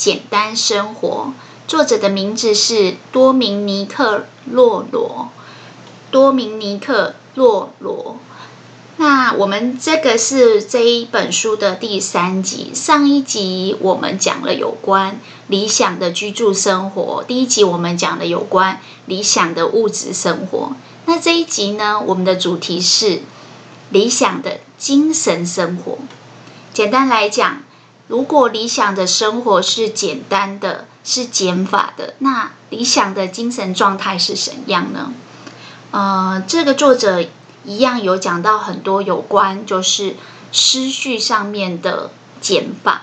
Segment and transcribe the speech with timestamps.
[0.00, 1.34] 简单生活，
[1.68, 4.16] 作者的名字是多明尼克·
[4.50, 5.28] 洛罗。
[6.10, 8.16] 多明尼克·洛罗。
[8.96, 12.70] 那我们这个是这一本书的第三集。
[12.72, 20.72] 上一集我们讲了有关理想的居住生活，第一集我们讲了有关理想的物质生活。
[21.04, 23.20] 那这一集呢，我们的主题是
[23.90, 25.98] 理想的精神生活。
[26.72, 27.64] 简单来讲。
[28.10, 35.12] 如果理想的生活是简单的，是减法的，那理想的精神状态是怎样呢？
[35.92, 37.24] 呃，这个作者
[37.64, 40.16] 一样有讲到很多有关就是
[40.50, 43.02] 思绪上面的减法。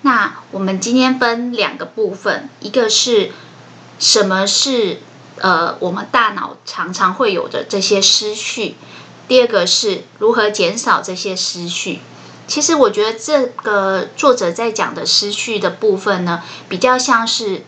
[0.00, 3.32] 那我们今天分两个部分，一个是
[3.98, 5.02] 什么是
[5.36, 8.76] 呃我们大脑常常会有的这些思绪，
[9.28, 12.00] 第二个是如何减少这些思绪。
[12.46, 17.64] 其实我觉得这个作者在讲的失去的部分呢，比较像是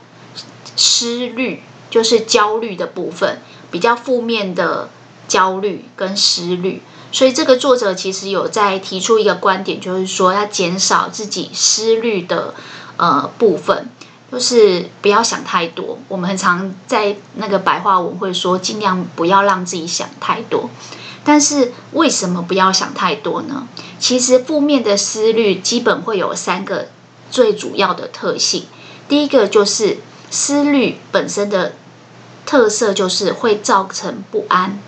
[0.76, 3.40] 思虑，就是焦虑的部分，
[3.70, 4.88] 比较负面的
[5.26, 6.82] 焦虑跟思虑。
[7.10, 12.54] 所以这个作者其实有在提出一个观点，就是说要减少自己思虑的
[12.98, 13.88] 呃部分，
[14.30, 15.98] 就是不要想太多。
[16.08, 20.68] 我们很常在那个白话文会说，尽量不要让自己想太多。
[21.28, 23.68] 但是为什么不要想太多呢？
[24.00, 26.88] 其实负面的思虑基本会有三个
[27.30, 28.64] 最主要的特性。
[29.10, 29.98] 第一个就是
[30.30, 31.74] 思虑本身的
[32.46, 34.80] 特色就是会造成不安。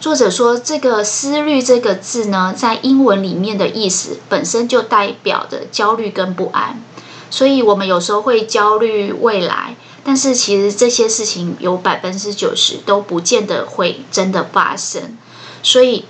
[0.00, 6.82] 作者说，这个思虑这个字呢，在英文里面的意思本身就代表着焦虑跟不安。
[7.28, 15.18] 所以我们有时候会焦虑未来，但是其实这些事情有百分之九十都不见得会真的发生。
[15.62, 16.04] 所以，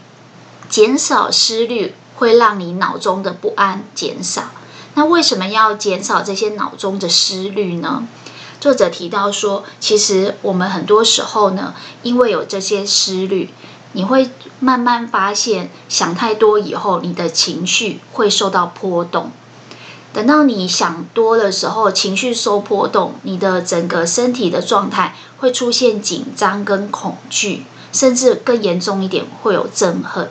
[0.68, 4.50] 减少思虑会让你脑中的不安减少。
[4.94, 8.06] 那为什么要减少这些脑中的思虑呢？
[8.60, 13.50] 作者提到说，其实我们很多时候呢，因为有这些思虑，
[13.92, 19.32] 你会慢慢发现，想太多以后，你的情绪会受到波动。
[20.12, 27.64] 等到你想多的时候，情绪受波动，你的整个身体的状态会出现紧张跟恐惧。
[27.92, 30.30] 甚至更严重一点，会有憎恨。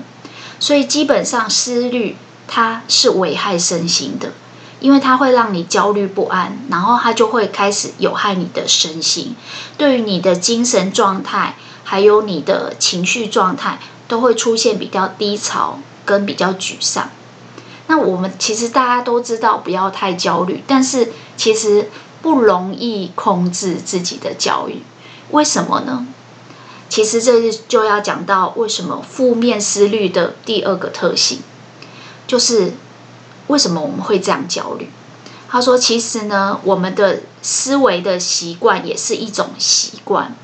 [0.59, 4.33] 所以基本上思虑它是危害身心的，
[4.79, 9.35] 因为它会让你焦虑不安，然后它就会开始有害你的身心，
[9.77, 17.09] 对于你的精神状态还有你的情绪状态都会出现比较低潮跟比较沮丧。
[17.87, 21.89] 那我们其实大家都知道不要太焦虑，但是其实
[22.21, 24.83] 不容易控制自己的焦虑，
[25.31, 26.05] 为什么呢？
[26.89, 31.39] 其实这就要讲到为什么负面思虑的第二个特性，
[32.27, 32.73] 就是
[33.47, 34.89] 为什么我们会这样焦虑。
[35.51, 40.35] 他说：“其实呢，我们的思维的习惯也是一种习惯。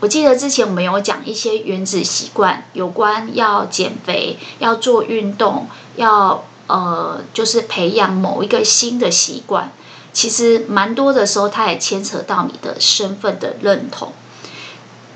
[0.00, 9.72] 我记得之前我们有讲一些原子习惯，有关要减肥、要做运动、要呃，就是培养某一个新的习惯。
[10.12, 14.12] 其实蛮多的时候，它也牵扯到你的身份的认同。”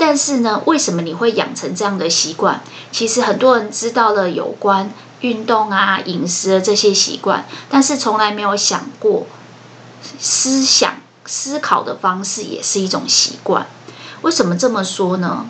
[0.01, 2.63] 但是呢，为什么你会养成这样的习惯？
[2.91, 4.91] 其实很多人知道了有关
[5.21, 9.27] 运动啊、饮食的这些习惯，但是从来没有想过，
[10.19, 10.95] 思想
[11.27, 13.67] 思考的方式也是一种习惯。
[14.23, 15.47] 为什么这么说呢？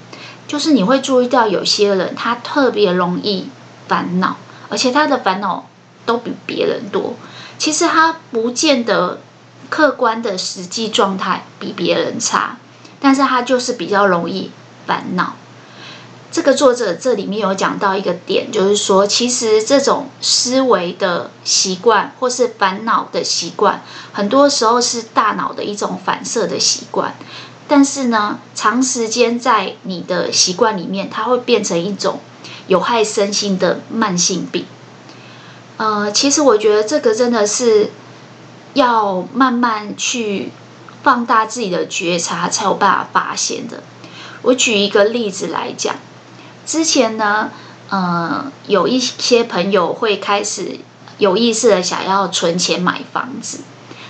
[0.48, 3.48] 就是你会注意到有些人他特别容易
[3.86, 4.36] 烦恼，
[4.68, 5.68] 而且他的烦恼
[6.04, 7.14] 都比别人多。
[7.56, 9.20] 其实他不见得
[9.68, 12.56] 客观的实际状态比别人差。
[13.00, 14.50] 但是他就是比较容易
[14.86, 15.34] 烦恼。
[16.32, 23.82] 这个作者这里面有讲到一个点，就是说，其实这种思维的习惯或是烦恼的习惯，
[24.12, 27.16] 很多时候是大脑的一种反射的习惯。
[27.66, 32.20] 但是呢，长时间在你的习惯里面，它会变成一种
[32.68, 34.66] 有害身心的慢性病。
[35.78, 37.90] 呃，其实我觉得这个真的是
[38.74, 40.52] 要慢慢去。
[41.02, 43.82] 放大自己的觉察，才有办法发现的。
[44.42, 45.96] 我举一个例子来讲，
[46.64, 47.50] 之前呢，
[47.88, 50.78] 呃，有一些朋友会开始
[51.18, 53.60] 有意识的想要存钱买房子，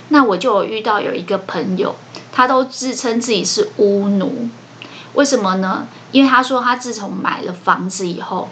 [0.09, 1.95] 那我就有遇到有一个朋友，
[2.31, 4.49] 他都自称自己是屋奴，
[5.13, 5.87] 为什么呢？
[6.11, 8.49] 因为他说他自从买了房子以后，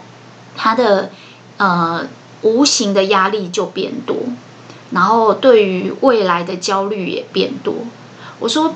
[0.56, 1.10] 他的
[1.58, 2.06] 呃
[2.42, 4.16] 无形的压力就变多，
[4.90, 7.74] 然后对于未来的焦虑也变多。
[8.40, 8.74] 我说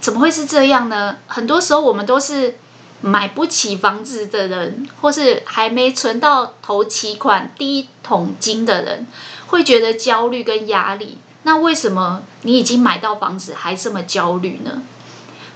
[0.00, 1.18] 怎么会是这样呢？
[1.28, 2.56] 很多时候我们都是
[3.00, 9.06] 买不起房子的人，或是还没存到头期款第一桶金的人，
[9.46, 11.18] 会觉得焦虑跟压力。
[11.42, 14.82] 那为什么你已经买到房子还这么焦虑呢？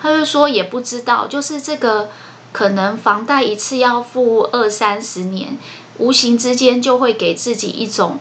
[0.01, 2.11] 他就说也不知道，就是这个
[2.53, 5.59] 可能房贷一次要付二三十年，
[5.97, 8.21] 无形之间就会给自己一种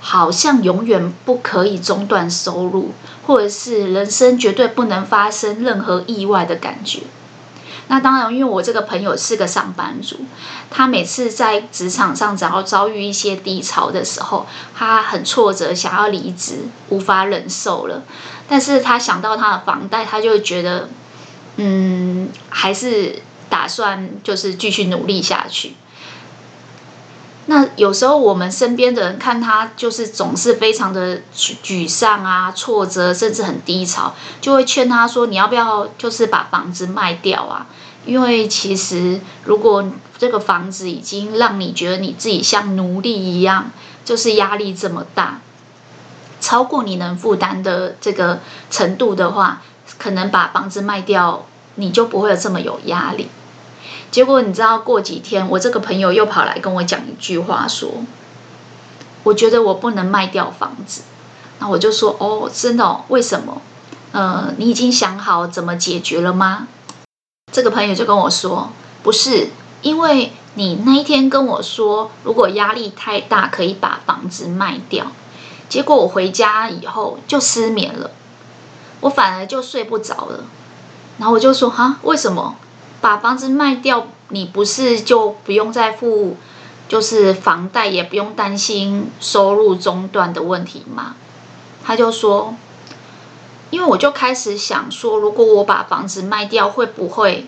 [0.00, 2.92] 好像永远不可以中断收入，
[3.28, 7.02] 或者是人生绝对不能发生任何意外的感觉。
[7.88, 10.16] 那当然，因为我这个朋友是个上班族，
[10.70, 18.02] 他每次在职场上只要遭遇一些低潮的时候，他很挫折，想要离职，无法忍受了。
[18.48, 20.88] 但是他想到他的房贷，他就觉得，
[21.56, 25.74] 嗯，还是打算就是继续努力下去。
[27.50, 37.66] 那有时候我们身边的人看他就是总是非常的沮沮丧啊、挫折，甚至很低潮，就会劝他说：“你要不要就是把房子卖掉啊？
[38.04, 39.82] 因为其实如果
[40.18, 43.70] 这个房子已经让你觉得你自己像奴隶一样，
[44.04, 45.40] 就是压力这么大，
[46.42, 48.40] 超过你能负担的这个
[48.70, 49.62] 程度的话，
[49.96, 51.46] 可能把房子卖掉，
[51.76, 53.30] 你就不会有这么有压力。”
[54.10, 57.90] 结果你知道，过几天我这个朋友又跑来跟我讲一句话，说
[59.24, 61.02] ：“我觉得我不能卖掉房子。”
[61.60, 63.04] 那我就说：“哦，真的哦？
[63.08, 63.60] 为什么？
[64.12, 66.68] 呃，你已经想好怎么解决了吗？”
[67.52, 68.70] 这个朋友就跟我说
[69.02, 69.48] ：“不是，
[69.82, 75.06] 因为你那一天跟我说，如果压力太大，可以把房子卖掉。
[75.68, 78.10] 结果我回家以后就失眠了，
[79.00, 80.44] 我反而就睡不着了。
[81.18, 82.56] 然后我就说：‘哈，为什么？’”
[83.00, 86.36] 把房子卖掉，你不是就不用再付，
[86.88, 91.14] 就是房贷，也不用担心收入中断的问题吗？
[91.84, 92.56] 他就说，
[93.70, 97.46] 因为我就开始想说，如果我把房子卖掉，会不会，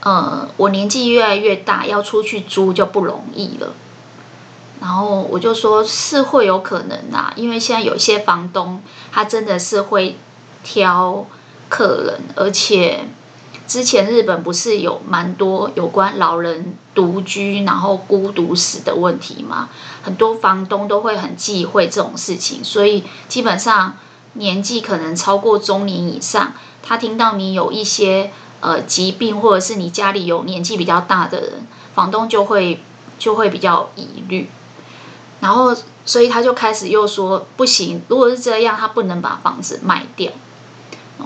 [0.00, 3.74] 呃，我年纪越来越大，要出去租就不容易了。
[4.80, 8.80] 然后我就说，是会有可能啊，因为现在有些房东
[9.10, 10.16] 他真的是会
[10.62, 11.26] 挑
[11.68, 13.08] 客人，而且。
[13.66, 19.70] 之前日本不是有蛮多有关老人独居然后孤独死的问题吗？
[20.02, 23.96] 很多房东都会很忌讳这种事情，所以基本上
[24.34, 26.52] 年纪可能超过中年以上，
[26.82, 28.30] 他听到你有一些
[28.60, 32.82] 呃疾病，或者是你家里有年纪比较大的人，房东就会
[33.18, 34.50] 就会比较疑虑，
[35.40, 35.74] 然后
[36.04, 40.30] 所以他就开始又说不行，如果是这样，他不能把房子卖掉。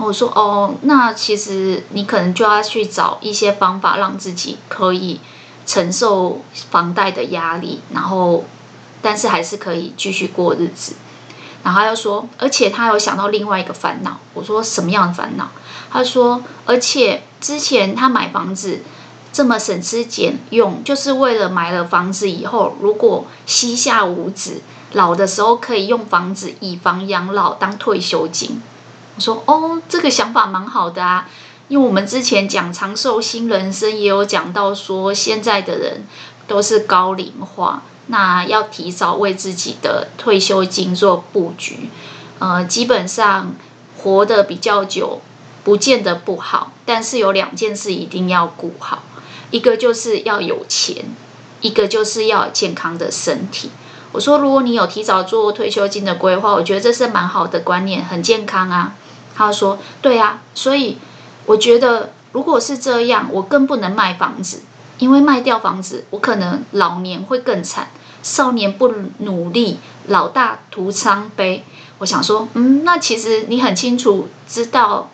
[0.01, 5.19] 我说哦，那其实你可能就要去找一些方法，让自己可以
[5.65, 6.41] 承受
[6.71, 8.45] 房贷的压力，然后
[9.01, 10.95] 但是还是可以继续过日子。
[11.61, 14.17] 然后他又说，而且他有想到另外一个烦恼。
[14.33, 15.49] 我说什么样的烦恼？
[15.91, 18.79] 他说，而且之前他买房子
[19.33, 24.61] 这么省吃俭用，就是为了买了房子以后，如果膝下无子，
[24.93, 28.61] 老的时候可以用房子以房养老当退休金。
[29.19, 31.27] 说哦，这个想法蛮好的啊，
[31.67, 36.03] 因为我们之前讲长寿新人生也有讲到说，现在的人
[36.47, 41.89] 都是高龄化，那要提早为自己的退休金做布局。
[42.39, 43.53] 呃，基本上
[43.97, 45.21] 活得比较久，
[45.63, 49.03] 不见得不好，但是有两件事一定要顾好，
[49.51, 51.05] 一个就是要有钱，
[51.61, 53.71] 一个就是要有健康的身体。
[54.11, 58.95] 我说，如果你有提早做退休金的规划，我觉得这是蛮好的观念，很健康啊。
[59.35, 60.97] 他说：“对啊，所以
[61.45, 64.61] 我觉得，如果是这样，我更不能卖房子，
[64.97, 67.89] 因为卖掉房子，我可能老年会更惨。
[68.21, 71.63] 少年不努力，老大徒伤悲。
[71.99, 75.09] 我想说，嗯，那其实你很清楚知道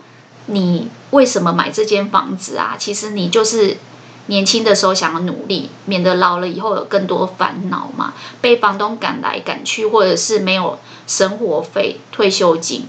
[0.48, 2.76] 你为什么买这间房子啊？
[2.80, 3.78] 其实你就是
[4.26, 12.88] 年轻的时候想要努力，免得老了以后有更多烦恼嘛，被房东赶来赶去，或者是没有生活费、退休金。”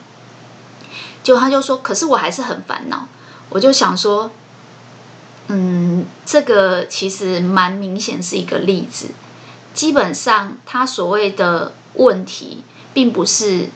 [1.26, 3.08] 就他就说，可是我还是很烦恼。
[3.48, 4.30] 我就想说，
[5.48, 9.08] 嗯，这个其实蛮明显是一个例子。
[9.74, 12.62] 基本上，他所谓的问题，
[12.94, 13.70] 并不是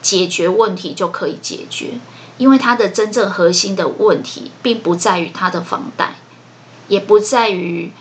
[0.00, 1.98] 解决问题就可以解决，
[2.38, 6.14] 因为他的真正核心的问题，并不在于他的房贷，
[6.86, 7.92] 也不在于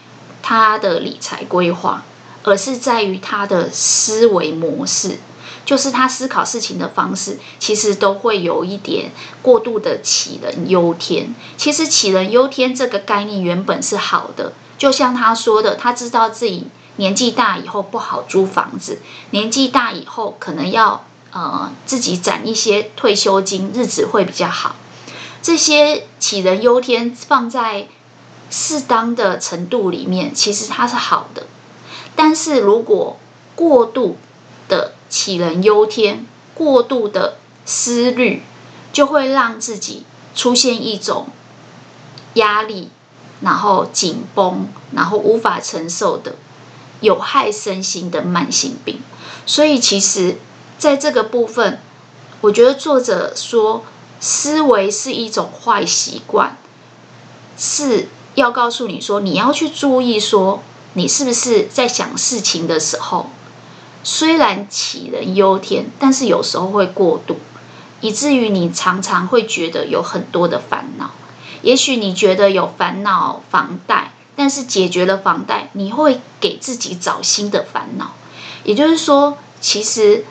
[0.43, 2.03] 他的理财规划，
[2.43, 5.17] 而是在于他的思维模式。
[5.65, 11.33] 就是他思考事情的方式，其实都会有一点过度的杞人忧天。
[11.57, 16.67] 其实杞人忧天这个概念原本是好的，就像他说的，他知道自己
[16.97, 18.99] 年纪大以后不好租房子，
[19.31, 24.75] 年纪大以后可能要呃自己攒一些退休金，日子会比较好。
[25.41, 27.87] 这些杞人忧天放在
[28.49, 31.47] 适当的程度里面，其实它是好的。
[32.15, 33.17] 但是如果
[33.55, 34.17] 过度
[34.69, 38.43] 的杞人忧天，过度的思虑，
[38.91, 40.03] 就会让自己
[40.35, 41.27] 出现一种
[42.33, 42.89] 压力，
[43.39, 46.35] 然后紧绷，然后无法承受的
[46.99, 48.99] 有害身心的慢性病。
[49.45, 50.37] 所以，其实
[50.77, 51.79] 在这个部分，
[52.41, 53.85] 我觉得作者说。
[54.17, 56.57] 思维是一种坏习惯，
[57.59, 63.29] 是要告诉你说，你要去注意说，你是不是在想事情的时候，
[64.05, 67.35] 虽然杞人忧天，但是有时候会过度，
[67.99, 71.11] 以至于你常常会觉得有很多的烦恼。
[71.61, 78.13] 也许你觉得有烦恼房贷，但是解决了房贷，你会给自己找新的烦恼。
[78.63, 80.23] 也就是说，其实。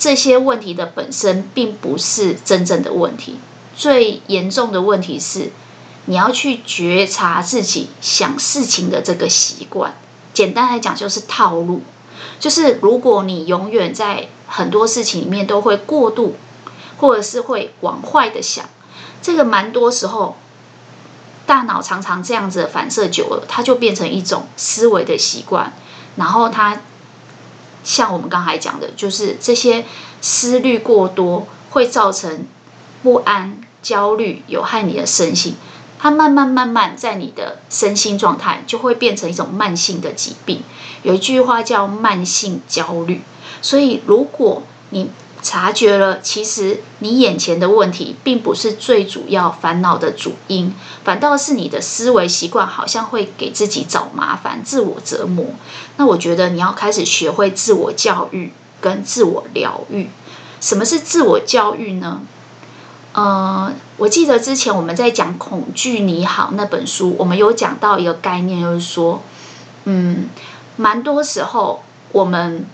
[0.00, 3.40] 这些问题的本身并不是真正的问题，
[3.76, 5.50] 最严重的问题是
[6.04, 9.96] 你要去觉察自己想事情的这个习惯。
[10.32, 11.82] 简单来讲，就是套路。
[12.38, 16.36] 就是如果你永远在很多事情里面都会过度，
[16.98, 18.64] 或者是会往坏的想，
[19.20, 20.36] 这个蛮多时候
[21.46, 25.72] 大脑常常这样子反射久了，它就变成一种思维的习惯，
[26.16, 26.80] 然后它。
[27.84, 29.86] 像我们刚才讲的，就是这些
[30.20, 32.44] 思虑过多会造成
[33.02, 35.54] 不安、焦虑，有害你的身心。
[35.98, 40.62] 它慢慢慢慢在你的身心状态就会变成一种慢性的疾病。
[41.02, 43.22] 有一句话叫慢性焦虑，
[43.62, 50.74] 所以如果你察觉了，其实你眼前的问题并不是最主要烦恼的主因，
[51.04, 55.46] 反倒是你的思维习惯好像会给自己找麻烦、自我折磨。
[55.96, 60.10] 那我觉得你要开始学会自我教育跟自我疗愈。
[60.60, 62.22] 什么是自我教育呢？
[63.18, 69.22] 呃，我记得之前我们在讲《恐惧你好》那本书，我们有讲到一个概念，就是说，
[69.86, 70.28] 嗯，
[70.76, 71.82] 蛮多时候
[72.12, 72.64] 我们。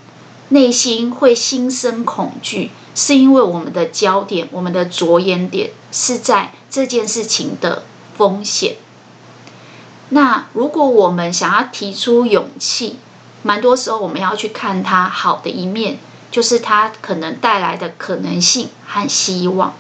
[0.51, 7.83] 内心会心生恐惧，是因为我们的焦点、我们的着眼点是在这件事情的
[8.15, 8.77] 风险。
[10.11, 12.99] 那如果我们想要提出勇气，
[13.43, 15.97] 蛮多时候我们要去看它好的一面，
[16.31, 19.73] 就是它可能带来的可能性和希望。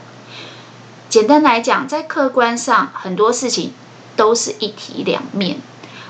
[1.08, 3.72] 简单来讲，在客观上，很多事情
[4.16, 5.58] 都是一体两面。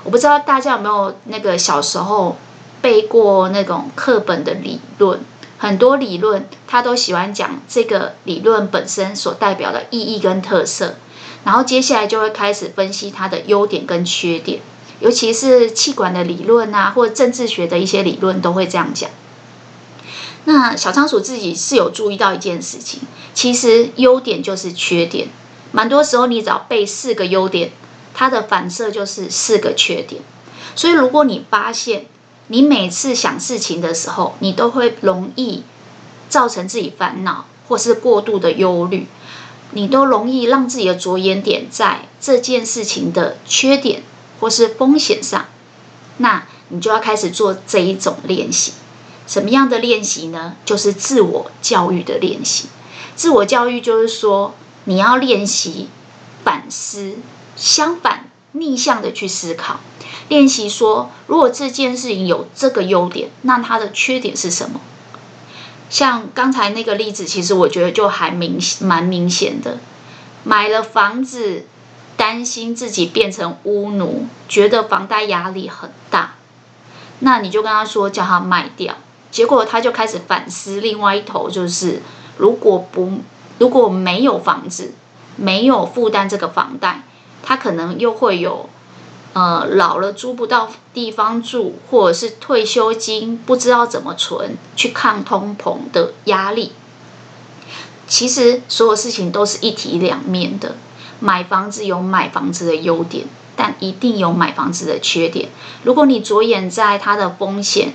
[0.03, 2.37] 我不知道大家有没有那个小时候。
[2.81, 5.19] 背过那种课本的理论，
[5.57, 10.93] 很多理论他都喜欢讲这个理论本身所代表的意义跟特色，
[11.43, 14.61] 然后接下来就会开始分析它的优点跟缺点，
[14.99, 19.09] 尤其是气管的理论啊，或政治学的一些理论都会这样讲。
[20.45, 23.01] 那小仓鼠自己是有注意到一件事情，
[23.33, 25.27] 其实优点就是缺点，
[25.71, 27.71] 蛮多时候你只要背四个优点，
[28.13, 30.21] 它的反射就是四个缺点，
[30.75, 32.05] 所以如果你发现。
[32.47, 35.63] 你每次想事情的时候，你都会容易
[36.29, 39.07] 造成自己烦恼，或是过度的忧虑，
[39.71, 44.03] 你都容易让自己的着眼点在这件事情的缺点
[44.39, 45.47] 或是风险上。
[46.17, 48.73] 那你就要开始做这一种练习。
[49.27, 50.55] 什么样的练习呢？
[50.65, 52.69] 就是自我教育的练习。
[53.15, 54.55] 自我教育就是说，
[54.85, 55.89] 你要练习
[56.43, 57.15] 反思，
[57.55, 58.29] 相反。
[58.57, 59.81] 逆向的去思考，
[60.29, 64.79] 练习说，如果这件事情有这个优点，那它的缺点是什么？
[65.89, 69.79] 像刚才那个例子，其实我觉得就还明蛮明显的。
[70.45, 71.65] 买了房子，
[72.15, 76.35] 担心自己变成屋奴，觉得房贷压力很大，
[77.19, 78.95] 那你就跟他说叫他卖掉，
[79.35, 80.79] 结果他就开始反思。
[80.79, 82.01] 另外一头就是，
[82.37, 83.19] 如果不
[83.57, 84.93] 如果没有房子，
[85.35, 87.03] 没有负担这个房贷。
[87.43, 88.69] 他可能又会有，
[89.33, 96.71] 呃，老了租不到地方住，或者是退休金不知道怎么存，去抗通膨的压力。
[98.07, 100.77] 其实所有事情都是一体两面的。
[101.19, 103.25] 买房子有买房子的优点，
[103.57, 105.49] 但一定有买房子的缺点。
[105.83, 107.93] 如果你着眼在它的风险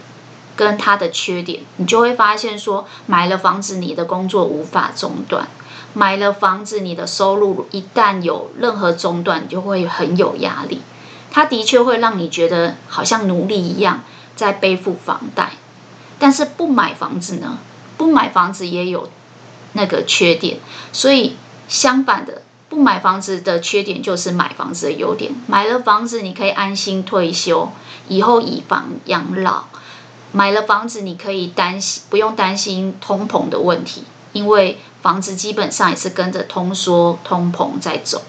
[0.60, 5.48] 跟它的缺点，你就会发现说，买了房子，你的工作无法中断。
[5.94, 10.82] 买了房子，你的收入一旦有任何中断，就会很有压力。
[11.30, 14.04] 它的确会让你觉得好像奴隶一样
[14.36, 15.52] 在背负房贷。
[16.18, 17.58] 但是不买房子呢？
[17.96, 19.08] 不买房子也有
[19.72, 20.58] 那个缺点，
[20.92, 21.36] 所以
[21.68, 25.32] 相反的，不买房子的缺点就是买房子的优点。
[25.46, 27.72] 买了房子，你可以安心退休，
[28.08, 29.64] 以后以房养老。
[30.32, 38.22] 买了房子，你可以担心不用担心通膨的问题，因为房子基本上也是跟着通缩、通膨在走。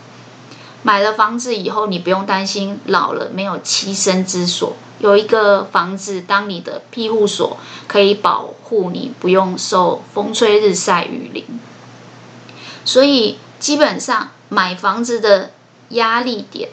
[0.83, 11.45] 买了房子以后，你不用担心老了没有栖身之所，有一个房子当你的庇护所，可以保护你不用受风吹日晒雨淋。
[12.83, 15.51] 所以基本上买房子的
[15.89, 16.69] 压力点、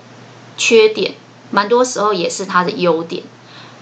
[0.56, 1.12] 缺点，
[1.50, 3.24] 蛮多时候也是它的优点。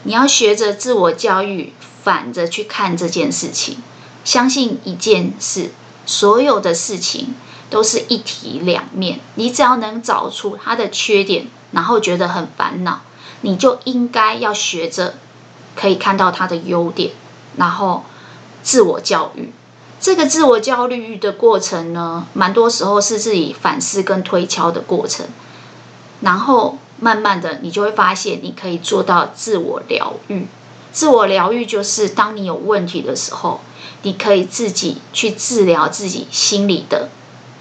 [0.06, 3.78] 你要学着自我教育，反着去看这件事情，
[4.24, 5.72] 相信一件事，
[6.06, 7.34] 所有的事情。
[7.68, 13.00] 都是一体两面，你只要能找出它的缺点，然后觉得很烦恼，
[13.40, 15.14] 你就应该要学着
[15.74, 17.10] 可以看到它的优点，
[17.56, 18.04] 然后
[18.62, 19.52] 自我教育。
[20.00, 25.26] 这个自我教育的过程呢，蛮多时候是自己反思跟推敲的过程，
[26.20, 30.46] 然后慢慢的你就会发现，你可以做到自我疗愈。
[30.92, 33.60] 自我疗愈就是当你有问题的时候，
[34.02, 37.08] 你可以自己去治疗自己心里的。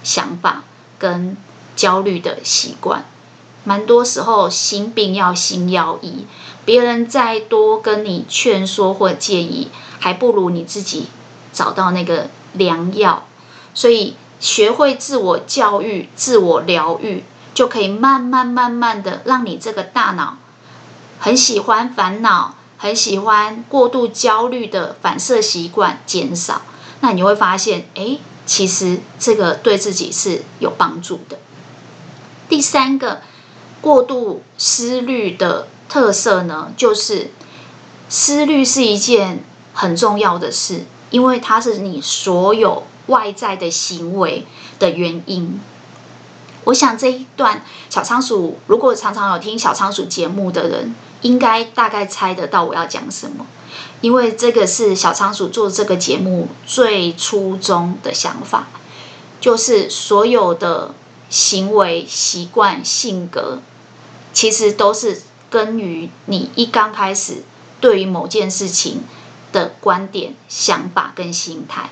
[0.02, 0.62] 想法
[1.00, 1.36] 跟
[1.74, 3.04] 焦虑的习惯，
[3.64, 6.26] 蛮多时候心病要心药医，
[6.64, 11.08] 别人再多跟你劝说或建议，还不如你自己
[11.52, 13.26] 找到那个良药。
[13.74, 17.24] 所以学会自我教育、自我疗愈，
[17.56, 20.36] 就可以慢慢慢慢的让你这个大脑
[21.18, 26.60] 很喜欢烦恼、很喜欢过度焦虑的反射习惯减少。
[27.00, 28.18] 那你会发现，哎。
[28.48, 31.36] 其实这个对自己是有帮助的。
[32.48, 33.20] 第三个
[33.80, 37.32] 过度思虑的特色呢，就是
[38.08, 44.46] 思虑是一件很重要的事，因为它是你所有外在的行为
[44.78, 45.60] 的原因。
[46.66, 53.46] 我想这一段小仓鼠，如果常常有听小仓鼠节目的人，应该大概猜得到我要讲什么。
[54.00, 58.66] 因为这个是小仓鼠做这个节目最初衷的想法，
[59.40, 60.92] 就是所有的
[61.30, 63.60] 行为、习惯、性格，
[64.32, 67.44] 其实都是根于你一刚开始
[67.80, 69.04] 对于某件事情
[69.52, 71.90] 的观点、想法跟心态。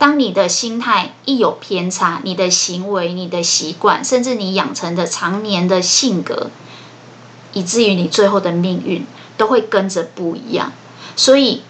[0.00, 6.50] 当你的心态一有偏差，你的行为、你的习惯，甚至你养成的常年的性格，
[7.52, 10.72] 以至于你最后的命运都会跟着不一样。
[11.16, 11.62] 所以，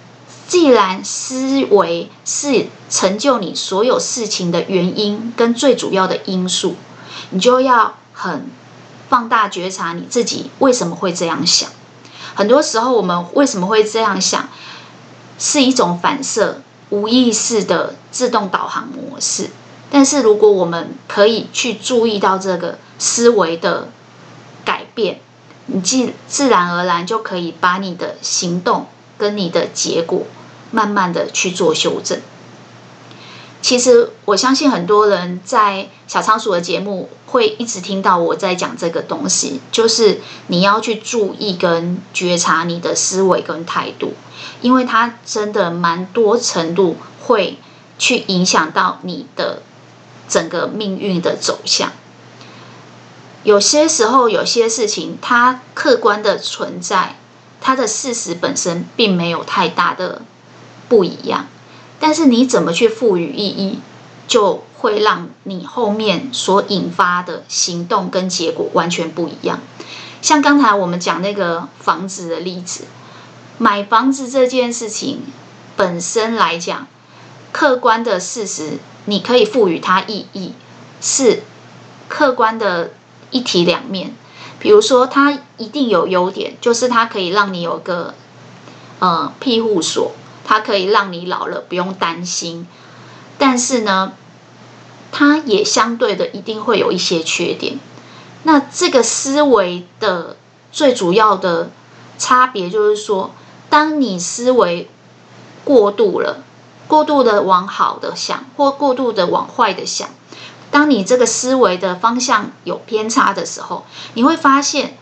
[0.46, 6.76] 既然思维是成就你所有事情的原因跟最主要的因素，
[7.30, 8.46] 你就要很
[9.08, 11.68] 放大觉察你自己为什么会这样想。
[12.36, 14.48] 很多时候，我们为什么会这样想，
[15.36, 19.48] 是一种反射、无意识的自动导航模式。
[19.90, 23.88] 但是，如果我们可以去注意到这个思维的
[24.64, 25.20] 改变，
[25.66, 28.86] 你自自然而然就可以把你的行动。
[29.20, 30.22] 跟你的结果，
[30.70, 32.22] 慢慢的去做修正。
[33.60, 44.14] 其实我相信很多人在小仓鼠的节目会一直听到我在讲这个东西，就是你要去注意跟觉察你的思维跟态度，
[44.60, 47.58] 因为它真的蛮多程度会
[47.98, 49.62] 去影响到你的
[50.28, 51.92] 整个命运的走向。
[53.42, 57.16] 有些时候，有些事情它客观的存在。
[57.62, 60.22] 它的事实本身并没有太大的
[60.88, 61.44] 不一样，
[62.00, 63.80] 但是你怎么去赋予意义，
[64.26, 69.60] 就会让你后面所引发的行动跟结果完全不一样。
[70.22, 72.84] 像刚才我们讲那个房子的例子，
[73.62, 75.20] 买房子这件事情
[75.76, 76.86] 本身来讲，
[77.52, 80.54] 客观的事实你可以赋予它意义，
[81.02, 81.42] 是
[82.08, 82.92] 客观的
[83.30, 84.14] 一体两面。
[84.58, 88.14] 比如说，它一定有优点，就是它可以让你有个
[88.98, 92.66] 呃庇护所，它可以让你老了不用担心。
[93.36, 94.14] 但是呢，
[95.12, 97.78] 它也相对的一定会有一些缺点。
[98.44, 100.38] 那这个思维的
[100.72, 101.68] 最主要的
[102.16, 103.34] 差别就是说，
[103.70, 104.90] 当你思维
[105.64, 106.42] 过度了，
[106.86, 110.08] 过度的往好的想，或过度的往坏的想。
[110.72, 114.96] 当你这个思维的方向有偏差的时候，你会发现，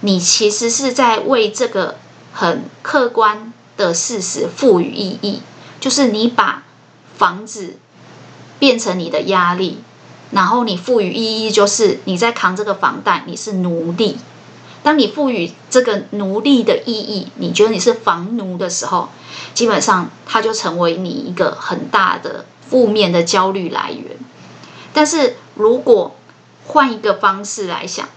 [0.00, 1.96] 你其实是在为这个
[2.32, 5.40] 很客观的事实赋予意义，
[5.80, 6.62] 就是你把
[7.16, 7.76] 房子
[8.58, 9.82] 变成你的压力，
[10.30, 14.18] 然后你赋予意义，就是你在扛这个房贷，你是奴隶。
[14.82, 19.08] 当你赋予这个奴隶的意义，你觉得你是房奴的时候，
[19.52, 24.16] 基本上它就成为你一个很大的负面的焦虑来源。
[24.92, 26.16] 但是如果
[26.66, 28.08] 换一个方式来想，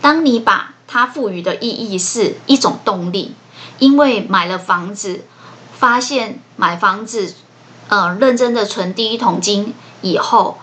[0.00, 3.34] 当你把它赋予的意义是一种动力，
[3.78, 5.22] 因为买了房子，
[5.78, 7.34] 发现买房子，
[7.88, 10.58] 呃，认真的存第一桶金以后，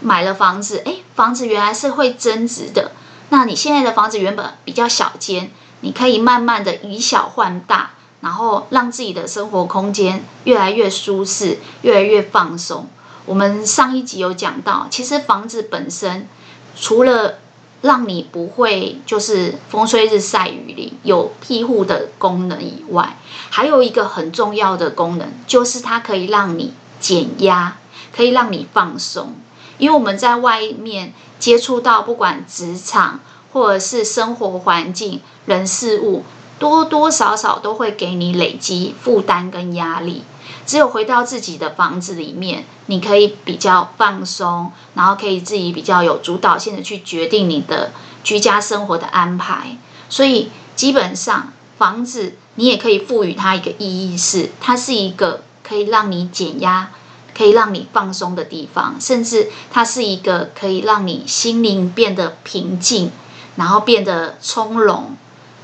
[0.00, 2.92] 买了房子，诶，房子原来是会增值的。
[3.30, 12.86] 那你现在的房子原本比较小间，你可以慢慢的以小换大，然后让自己的生活空间越来越舒适，越来越放松。
[13.26, 16.26] 我们上一集有讲到，其实房子本身
[16.74, 17.38] 除了
[17.82, 23.18] 让你不会就是风吹日晒雨淋有庇护的功能以外，
[23.50, 27.76] 还有一个很重要的功能，就是它可以让你减压，
[28.16, 29.34] 可以让你放松。
[29.78, 33.20] 因为我们在外面接触到不管职场
[33.52, 36.24] 或者是生活环境、人事物，
[36.58, 40.24] 多多少少都会给你累积负担跟压力。
[40.66, 49.76] 只有回到自己的房子里面，你可以比较放松，然后可以自己比较有主导性的去决定你的居家生活的安排。
[50.10, 56.90] 所以基本上，房子你也可以赋予它一个意义，是它是一个可以让你减压、
[57.38, 63.12] 可以让你放松的地方，甚至它是一个可以让你心灵变得平静，
[63.54, 65.16] 然后变得从容。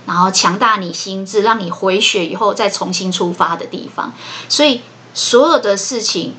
[0.07, 4.13] 然后强大你心智，让你回血以后再重新出发的地方。
[4.51, 4.83] 所以
[5.15, 6.35] 所有的事情，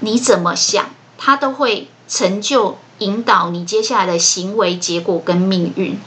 [0.00, 6.00] 你怎么想，它都会成就引导你接下来的行为结果跟命运。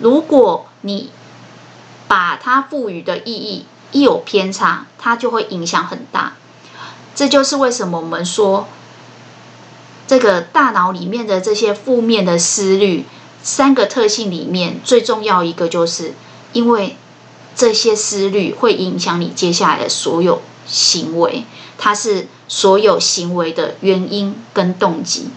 [0.00, 1.10] 如果你
[2.08, 6.32] 把它赋予的意义一有偏差，它就会影响很大。
[7.16, 8.68] 这就是为什么我们说，
[10.06, 13.06] 这个大脑里面的这些负面的思虑。
[13.42, 16.14] 三个特性里面最重要一个，就是
[16.52, 16.96] 因为
[17.54, 21.44] 这些思虑会影响你接下来的所有行为，
[21.78, 25.28] 它是所有行为的原因跟动机。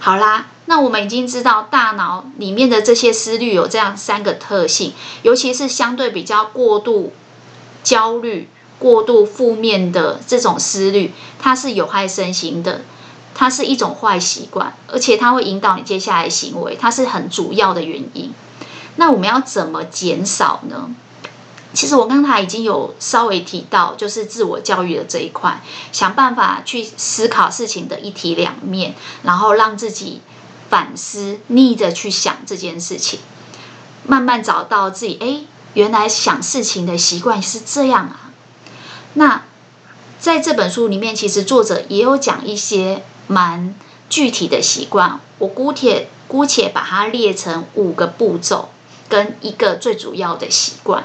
[0.00, 7.12] 好啦，那我们已经知道大脑里面的这些思虑有这样三个特性，尤其是相对比较过度
[7.84, 8.48] 焦虑、
[8.82, 12.80] 过度负面的这种思虑，它是有害身心的。
[13.34, 18.34] 它是一种坏习惯，而且它会引导你接下来行为，它是很主要的原因。
[18.96, 20.94] 那我们要怎么减少呢？
[21.72, 30.20] 其实我刚才已经有稍微提到，就是自我教育的这一块，想办法去思考事情的一体两面，然后让自己
[30.68, 33.20] 反思，逆着去想这件事情，
[34.06, 38.31] 慢慢找到自己，哎，原来想事情的习惯是这样啊。
[39.14, 39.42] 那
[40.18, 43.02] 在这本书里面，其实作者也有讲一些。
[43.28, 43.74] 蛮
[44.10, 48.68] 具体的习惯，我姑且姑且把它列成五个步骤，
[49.08, 51.04] 跟一个最主要的习惯。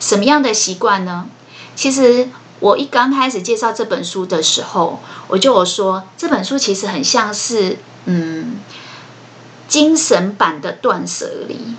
[0.00, 1.26] 什么样的习惯呢？
[1.74, 2.28] 其实
[2.60, 8.60] 我一刚开始介绍这本书的时候，我就有说，这本书其实很像是嗯
[9.66, 11.74] 精神版的断舍离。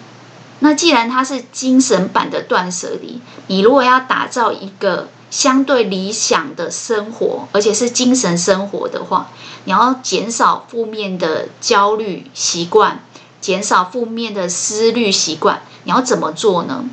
[0.60, 9.30] 那既然它是精神版的断舍离，你如果要打造一个相对理想的生活，而且是精神生活的话，
[9.66, 13.04] 你要减少负面的焦虑习惯，
[13.40, 15.62] 减少负面的思虑习惯。
[15.84, 16.84] 你要怎么做呢？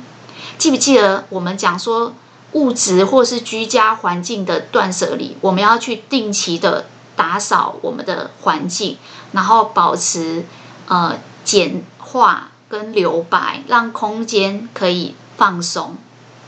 [0.59, 2.13] 记不记得我们讲说
[2.51, 5.35] 物质或是居家环境的断舍离？
[5.41, 8.97] 我们要去定期的打扫我们的环境，
[9.31, 10.45] 然后保持
[10.87, 15.95] 呃简化跟留白，让空间可以放松。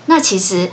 [0.05, 0.69] 那其实。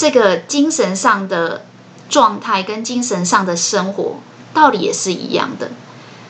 [0.00, 1.66] 这个精神上的
[2.08, 4.16] 状态跟精神上的生活
[4.54, 5.72] 道理也是一样的。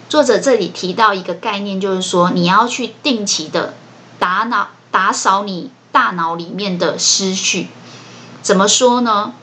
[0.08, 3.74] 作者这里提到一个概念，就是说你要去定期的
[4.18, 7.68] 打脑打扫你大脑里面的思绪。
[8.42, 9.34] 怎么说呢？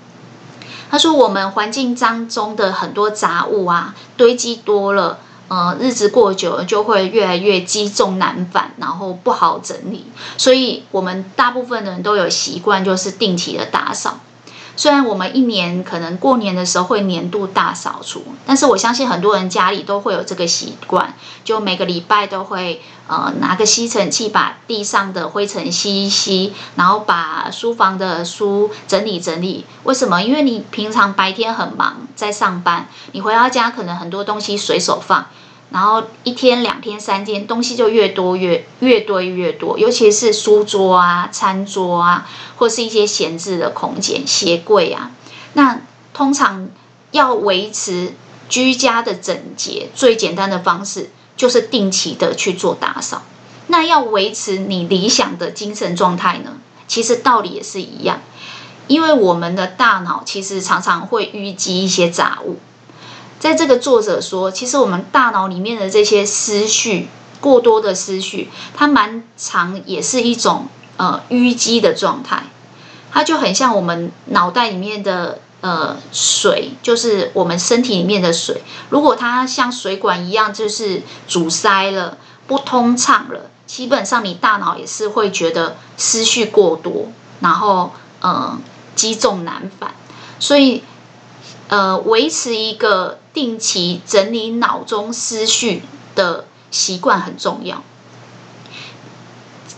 [0.92, 5.20] 他说我们环境当中的很多杂物啊堆积多了。
[5.48, 10.06] 呃，日子过久了就会越来越积重难返，然后不好整理。
[10.38, 14.20] 所以，我们大部分的人都有习惯，就是定期的打扫。
[14.78, 29.66] 虽然我们一年可能过年的时候会年度大扫除，但是我相信很多人家里都会有这个习惯，就每个礼拜都会呃拿个吸尘器把地上的灰尘吸一吸，然后把书房的书整理整理。
[29.84, 30.22] 为什么？
[30.22, 35.26] 因为你平常白天很忙在上班，你回到家可能很多东西随手放。
[35.70, 45.12] 然后一天、两天、三天，东西就越多越越堆越多，尤其是书桌啊、餐桌啊，或是一些闲置的空间、鞋柜啊。
[45.54, 45.82] 那
[46.14, 46.70] 通常
[47.12, 48.14] 要维持
[48.48, 53.24] 居家的整洁，最简单的方式就是定期的去做打扫。
[53.68, 56.58] 那要维持你理想的精神状态呢？
[56.88, 58.22] 其实道理也是一样，
[58.88, 62.58] 因为我们的大脑其实常常会淤积一些杂物。
[63.40, 67.08] 在这个作者说，其实我们大脑里面的这些思绪，
[67.40, 72.44] 过多的思绪，它蛮常也是一种呃淤积的状态。
[73.12, 78.64] 它就很像我们脑袋里面的呃水，就是我们身体里面的水。
[78.90, 83.50] 如果它像水管一样，就是阻塞了、不通畅了。
[83.66, 88.58] 基本上，你大脑也是会觉得思绪过多，然后呃
[88.96, 89.92] 积重难返，
[90.40, 90.84] 所以
[91.68, 95.84] 呃维持一个定期整理脑中思绪
[96.16, 97.84] 的习惯很重要。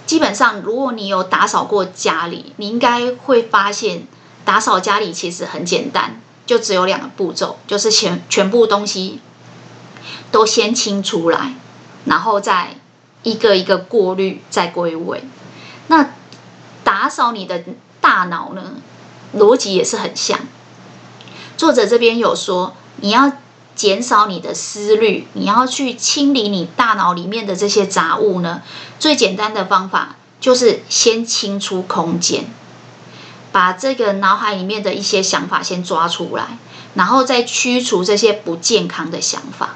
[0.06, 4.08] 基本上，如果你有打扫过家里，你应该会发现
[4.46, 9.20] 打扫家里其实很简单，就只有两个步骤，就是全全部东西
[10.32, 11.56] 都先清出来，
[12.06, 12.76] 然后再。
[13.22, 15.22] 一个一个过滤，再归位。
[15.88, 16.12] 那
[16.86, 17.66] 打扫你的
[18.00, 18.78] 大脑呢？
[19.36, 20.40] 逻辑也是很像。
[21.58, 23.34] 作者这边有说，你要
[23.76, 28.62] 减少你的思虑，你要去清理你大脑里面的这些杂物呢。
[29.00, 32.46] 最简单的方法就是先清出空间，
[33.52, 36.58] 把这个脑海里面的一些想法先抓出来，
[36.96, 39.76] 然后再驱除这些不健康的想法。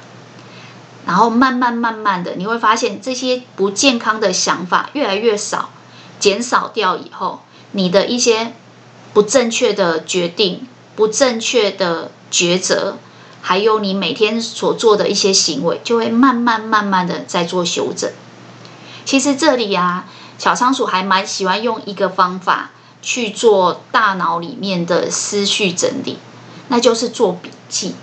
[1.05, 5.69] 然后慢慢慢慢的，你会发现这些不健康的想法越来越少，
[6.17, 8.53] 减少掉以后，你的一些
[9.13, 12.97] 不正确的决定、不正确的抉择，
[13.45, 18.09] 还有你每天所做的一些行为，就会慢慢慢慢的在做修正。
[19.03, 20.05] 其实这里啊，
[20.37, 26.19] 小仓鼠还蛮喜欢用一个方法去做大脑里面的思绪整理，
[26.69, 27.95] 那就是做笔记。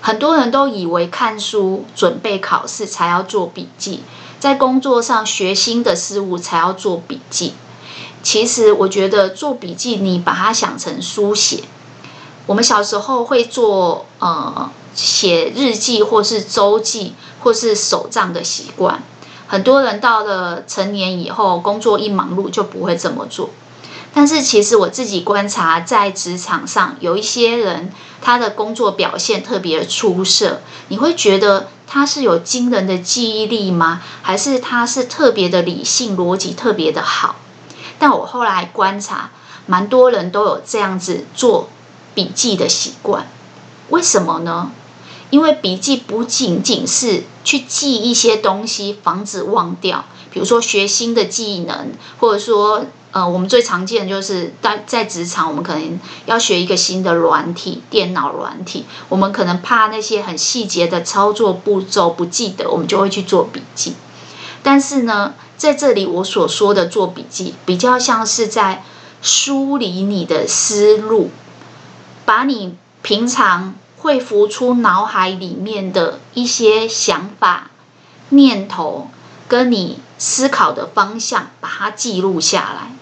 [0.00, 4.04] 很多人都以为看书、准备考试才要做笔记，
[4.38, 7.54] 在工作上学新的事物才要做笔记。
[8.22, 11.64] 其实，我觉得做笔记，你把它想成书写。
[12.46, 19.02] 我们小时候会做呃写日记，或是周记，或是手账的习惯。
[19.46, 23.50] 很多人到了成年以后，工作一忙碌就不会这么做。
[24.14, 30.60] 但是，其实我自己观察，在职场上有一些人，他的工作表现特别出色。
[30.88, 34.02] 你会觉得他是有惊人的记忆力吗？
[34.20, 37.36] 还是他是特别的理性逻辑特别的好？
[37.98, 39.30] 但我后来观察，
[39.64, 41.70] 蛮多人都有这样子做
[42.14, 43.26] 笔记的习惯。
[43.90, 44.72] 为什么呢？
[45.30, 50.04] 因为笔记不仅仅是去记一些东西，防止忘掉。
[50.30, 52.86] 比如说学新的技能，或者说。
[53.14, 63.92] 呃，我们最常见的就是在在职场，我们可能要学一个新的软体，电脑软体，我们可能怕那些很细节的操作步骤不记得，我们就会去做笔记。
[64.62, 68.82] 但是呢，在这里我所说的做笔记，比较像是在
[69.20, 71.28] 梳理你的思路，
[72.24, 77.70] 把你平常会浮出脑海里面的一些想法、
[78.30, 79.08] 念头，
[79.48, 82.92] 跟你思考的方向，把它记录下来。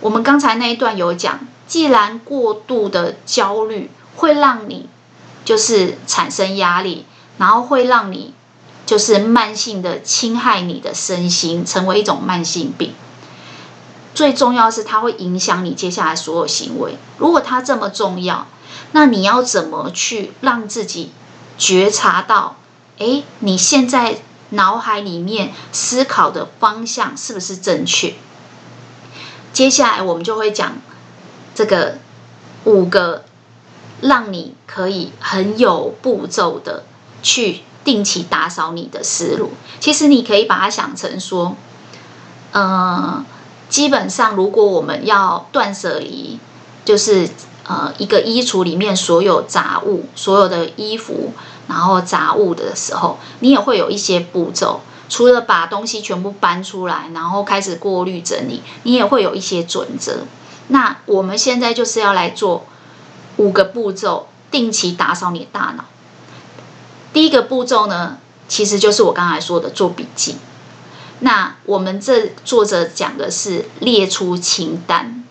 [0.00, 4.88] 我们刚才那一段有讲，既然过度的焦虑会让你
[5.44, 7.06] 就是产生压力，
[7.38, 8.34] 然后会让你
[8.84, 12.92] 就是慢性的侵害你的身心，成为一种慢性病。
[14.14, 16.96] 最重要是它会影响你接下来所有行为。
[17.18, 18.46] 如果它这么重要，
[18.92, 21.12] 那你要怎么去让自己
[21.58, 22.56] 觉察到？
[22.98, 24.18] 诶，你现在
[24.50, 28.14] 脑海里面思考的方向是不是正确？
[29.52, 30.76] 接下来我们就会讲
[31.54, 31.98] 这个
[32.64, 33.24] 五个
[34.00, 36.84] 让你可以很有步骤的
[37.22, 39.52] 去定期打扫你的思路。
[39.80, 41.56] 其实你可以把它想成说，
[42.52, 43.24] 呃，
[43.74, 46.38] 基本上如果我们要断舍离，
[46.84, 47.28] 就是
[47.64, 51.32] 呃一个衣橱里面所有杂物、所有的衣服，
[51.66, 54.82] 然后杂物的时候，你也会有一些步骤。
[55.08, 60.18] 除了把东西全部搬出来，然后开始过滤整理，你也会有一些准则。
[60.68, 62.66] 那我们现在就是要来做
[63.38, 65.86] 五个步骤，定期打扫你的大脑。
[67.12, 70.36] 第一个步骤呢，其实就是我刚才说的做笔记。
[71.24, 75.24] 那我们这作者讲的是列出清单，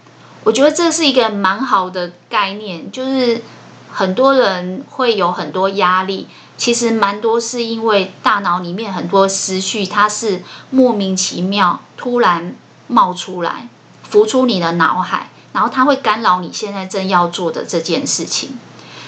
[0.43, 3.43] 我觉得这是一个蛮好的概念，就是
[3.91, 6.27] 很多人会有很多压力。
[6.58, 12.56] 其实蛮多是因为大脑里面很多思绪，它是莫名其妙突然
[12.88, 13.69] 冒出来，
[14.01, 18.58] 浮出你的脑海，然后它会干扰你现在正要做的这件事情。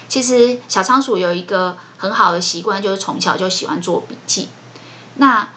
[0.07, 4.49] 其实小仓鼠有一个很好的习惯，就是从小就喜欢做笔记。
[5.15, 5.49] 那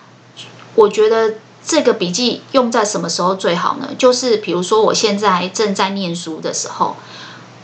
[0.78, 1.34] 我觉得
[1.66, 3.88] 这个笔记用在什么时候最好呢？
[3.98, 6.94] 就是比如说我现在正在念书的时候，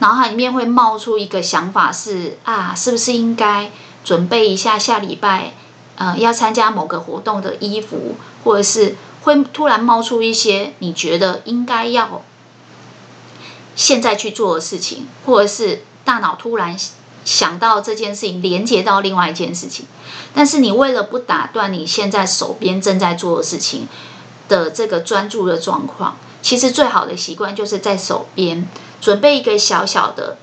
[0.00, 3.70] 脑海里面会冒出一个想法是啊，是不是应该
[4.02, 5.52] 准备一下下礼拜
[5.94, 12.20] 呃要参加某个活动的衣服，或者是会突然冒出一些你觉得应该要
[13.76, 16.76] 现在去做的事情，或者是大脑突然。
[17.24, 19.86] 想到这件事情，连接到另外一件事情，
[20.34, 23.88] 但是你为了不打断你现在手边正在做的事情
[24.48, 28.68] 的这个专注的状况，其实最好的习惯就是在手边
[29.00, 30.36] 准备一个小小的，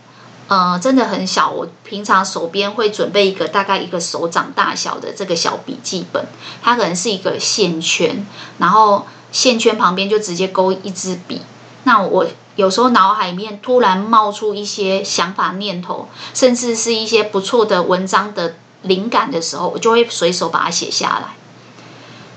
[0.47, 1.51] 呃，真的很小。
[1.51, 6.25] 我平常手边会准备一个大概一个手掌大小的这个小笔记本，
[6.63, 8.25] 它可能是一个线圈，
[8.57, 11.41] 然后线圈旁边就直接勾一支笔。
[11.83, 12.25] 那我。
[12.57, 21.35] 有时候脑海里面突然冒出一些想法念头，甚至是一些不错的文章的灵感的时候，我就会随手把它写下来。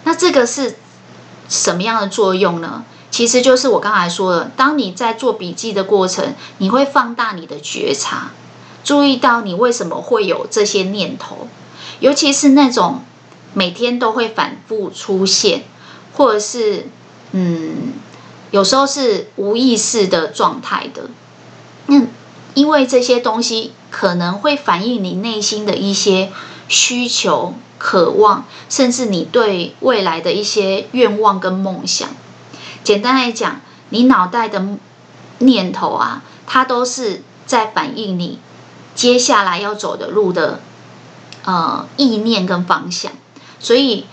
[0.05, 0.77] 那这个是
[1.49, 2.85] 什么样的作用呢？
[3.11, 8.31] 其实就是我刚才说的，当你在做笔记的过程，你会放大你的觉察，
[8.85, 11.49] 注意到你为什么会有这些念头，
[11.99, 13.03] 尤其是那种
[13.53, 15.65] 每天都会反复出现，
[16.13, 16.87] 或者是
[17.33, 17.95] 嗯。
[18.55, 21.11] 有时候是无意识的状态的，
[21.89, 22.07] 嗯，
[22.55, 26.31] 因为这些东西可能会反映你内心的一些
[26.69, 32.09] 需求、渴望，甚至你对未来的一些愿望跟梦想。
[32.85, 34.65] 简单来讲，你脑袋的
[35.39, 38.39] 念头啊，它都是在反映你
[38.95, 40.61] 接下来要走的路的
[41.45, 43.11] 呃意念跟方向，
[43.59, 44.07] 所以。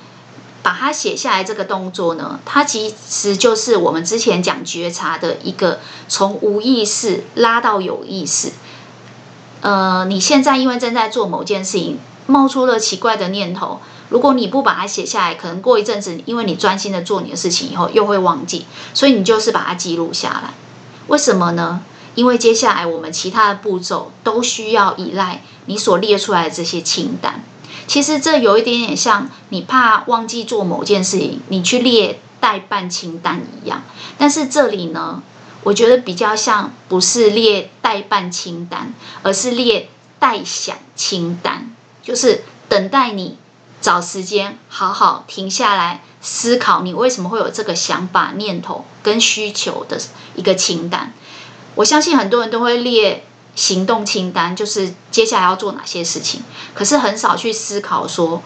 [0.63, 8.51] 把它写下来这个动作呢，它其实就是我们之前讲觉察的一个从无意识拉到有意识。
[9.61, 18.65] 呃，你现在因为正在做某件事情，冒出了奇怪的念头，如果你不把它写下来，可能过一阵子，因为你专心的做你的事情以后，又会忘记。
[18.93, 20.53] 所以你就是把它记录下来。
[21.07, 21.81] 为什么呢？
[22.15, 27.43] 因为接下来我们其他的步骤都需要依赖你所列出来的这些清单。
[27.91, 33.83] 其实这有一点点像你怕忘记做某件事情，你去列待办清单一样。
[34.17, 35.21] 但是这里呢，
[35.63, 43.37] 我觉得比较像不是列待办清单，而是列待想清单，就是等待你
[43.81, 49.99] 找时间好好停下来思考，你为什么会有这个想法、念头跟需求的
[50.35, 51.11] 一个清单。
[51.75, 53.25] 我相信很多人都会列。
[53.53, 56.41] 行动清单就是接下来要做哪些事情，
[56.73, 58.41] 可是很少去思考说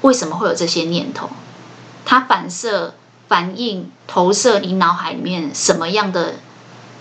[0.00, 1.28] 为什么会有这些念头，
[2.06, 2.94] 它反射、
[3.28, 6.36] 反映、投射你脑海里面什么样的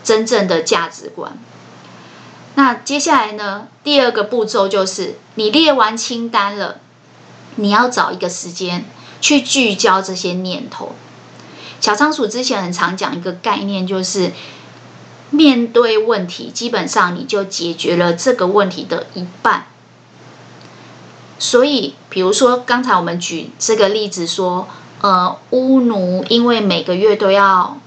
[0.04, 1.38] 真正的价值观。
[2.56, 6.80] 那接下来呢，第二个步骤就是你列完清单了，
[7.56, 8.84] 你要找一个时间
[9.21, 10.93] 去聚焦这些念头。
[11.80, 14.34] 小仓鼠之前很常讲一个概念，就是。
[15.32, 19.65] 面对问题，基本上你就解决了这个问题的一半。
[21.38, 24.68] 所以，比如说刚才我们举这个例子说，
[25.02, 27.78] 呃，屋奴因为每个月都要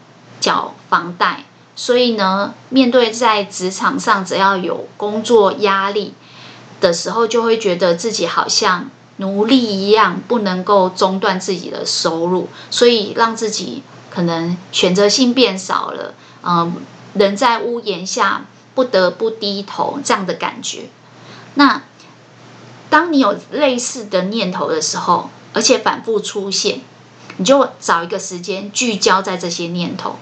[0.40, 1.44] 缴房贷，
[1.76, 6.14] 所以呢，面对在职场上只要有工作压力
[6.80, 16.74] 的时候，就会觉得自己好像奴隶一样，不能够中断自己的收入，所以让自己可能选择性变少了，嗯、
[17.14, 20.88] 人在屋檐下，不得不低头，这样的感觉。
[21.54, 21.82] 那
[22.88, 26.80] 当你有类似的念头的时候，而且反复出现，
[27.36, 30.16] 你就找一个时间聚焦在这些念头，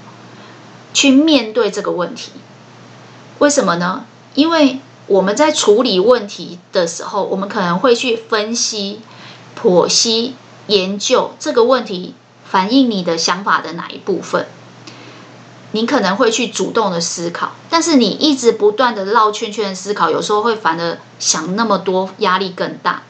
[0.93, 2.33] 去面对这个问题。
[3.39, 4.05] 为什么呢？
[4.35, 9.01] 因为我们在处理问题的时候，我们可能会去分析、
[9.61, 10.35] 剖析、
[10.67, 14.47] 研究这个问题反映你的想法的哪一部分。
[15.73, 23.05] 你可能会去主动的思考，但是你一直不断的绕圈圈的思考，有时候会反而想那么多，压力更大。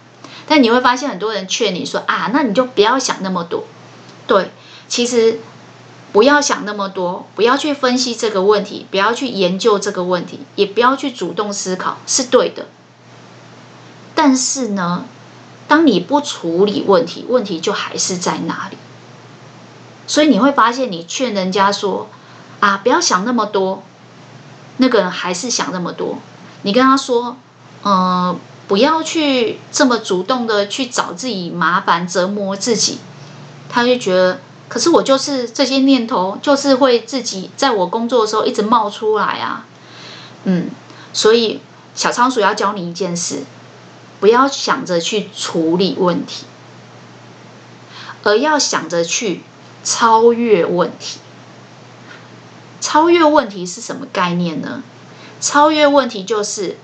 [0.47, 3.65] 但你会发现很多人劝你说啊，那你就不要想那么多。
[4.27, 4.51] 对，
[4.89, 5.41] 其实
[6.13, 12.67] 不要想那么多，不要去分析这个问题，不要去研究这个问题，也不要去主动思考，是对的。
[14.15, 15.07] 但是呢，
[15.67, 18.77] 当你不处理问题，问题就还是在那里。
[20.07, 22.11] 所以你会发现，你劝人家说。
[22.61, 23.83] 啊，不要想那么多。
[24.77, 26.19] 那个人还是想那么多。
[26.63, 27.37] 你跟他说，
[27.85, 28.39] 嗯、
[28.69, 32.99] 不要去这么主动的去找自己麻烦、折磨自己。
[33.69, 39.67] 他就觉得，可是我就是这些念头，就是会自己在我工作的时候一直冒出来啊。
[40.45, 40.71] 嗯，
[41.13, 41.61] 所以
[41.95, 43.45] 小仓鼠要教你一件事，
[44.19, 46.47] 不要想着去处理问题，
[48.23, 49.43] 而要想着去
[49.85, 51.21] 超越问题。
[52.81, 54.83] 超越问题是什么概念呢？
[55.41, 56.77] 超越问题就是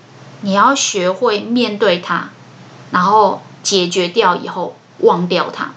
[0.43, 2.31] 你要学会面对它，
[2.91, 5.75] 然后解决掉以后忘掉它。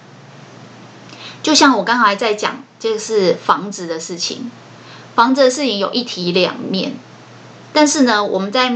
[1.42, 4.50] 就像我刚才在讲，就是房子的事情，
[5.14, 6.94] 房子的事情有一体两面。
[7.72, 8.72] 但是呢，我们在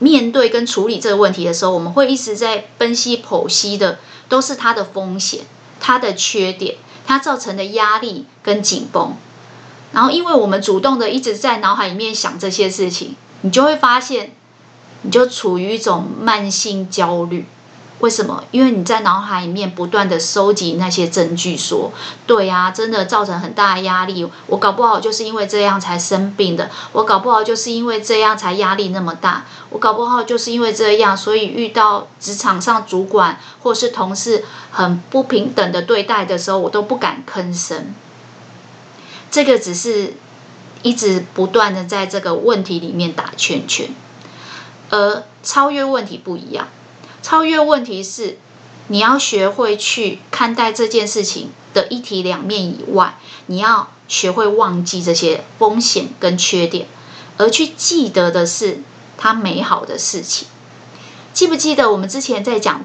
[0.00, 5.42] 面对跟处理这个问题的时候，我们会一直在分析剖析的，都是它的风险、
[5.80, 6.76] 它的缺点、
[7.06, 9.16] 它造成的压力跟紧绷。
[9.94, 14.32] 然后，因为我们主动的一直在脑海里面想这些事情，你就会发现，
[15.02, 17.46] 你就处于一种慢性焦虑。
[18.00, 18.42] 为什么？
[18.50, 21.92] 因为你在脑海里面不断的收集那些证据，说，
[22.26, 24.28] 对呀，真的造成很大的压力。
[24.48, 37.94] 我搞不好就是因为这样才生病的，我搞不好就是因为这样才压力那么大，我搞不好就是因为这样，所以遇到职场上主管或是同事很不平等的对待的时候，我都不敢吭声。
[39.34, 40.12] 这个只是
[40.84, 43.88] 一直不断的在这个问题里面打圈圈，
[44.90, 46.68] 而超越问题不一样。
[47.20, 48.38] 超越问题是，
[48.86, 56.86] 你要学会去看待这件事情的一体两面以外，你要学会忘记这些风险跟缺点，
[57.36, 58.82] 而去记得的是
[59.18, 60.46] 它美好的事情。
[61.32, 62.84] 记不记得我们之前在讲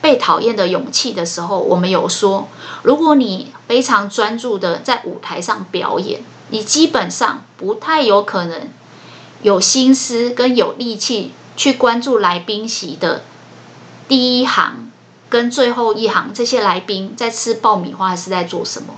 [0.00, 2.48] 被讨厌的勇气的时候，我们有说，
[2.82, 8.68] 如果你非常专注的在舞台上表演，你基本上不太有可能
[9.42, 13.22] 有心思跟有力气去关注来宾席的。
[14.08, 14.90] 第一行
[15.28, 18.94] 跟最后一行，这些来宾在吃爆米花还是在做什么？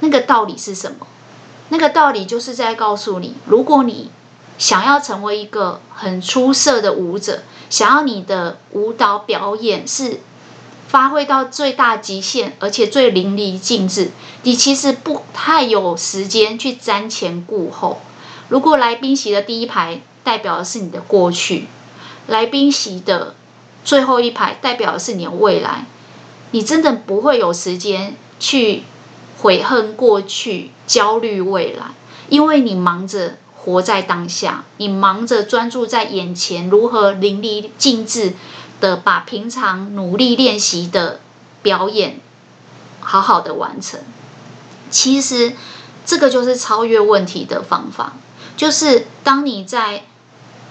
[0.00, 1.06] 那个道理是什么？
[1.68, 4.10] 那个道理就是在告诉你，如果你
[4.58, 10.20] 想要成为一个很出色的舞者，想要你的舞蹈表演是
[10.88, 14.10] 发挥到最大极限，而且最淋漓尽致，
[14.42, 18.00] 你其实不太有时间去瞻前顾后。
[18.48, 21.66] 如果来宾席的第一排代表的是你的过去。
[22.28, 23.34] 来宾席的
[23.84, 25.86] 最后一排代表的是你的未来，
[26.50, 28.82] 你真的不会有时间去
[29.38, 31.86] 悔恨过去、焦虑未来，
[32.28, 33.36] 因为你忙着
[33.66, 38.32] 活在当下，你忙着专注在眼前，如何淋漓尽致
[38.80, 41.20] 的把平常努力练习的
[41.60, 42.20] 表演
[43.00, 44.00] 好好的完成。
[44.88, 45.52] 其实，
[46.06, 48.14] 这个就是超越问题的方法，
[48.56, 50.04] 就是当你在。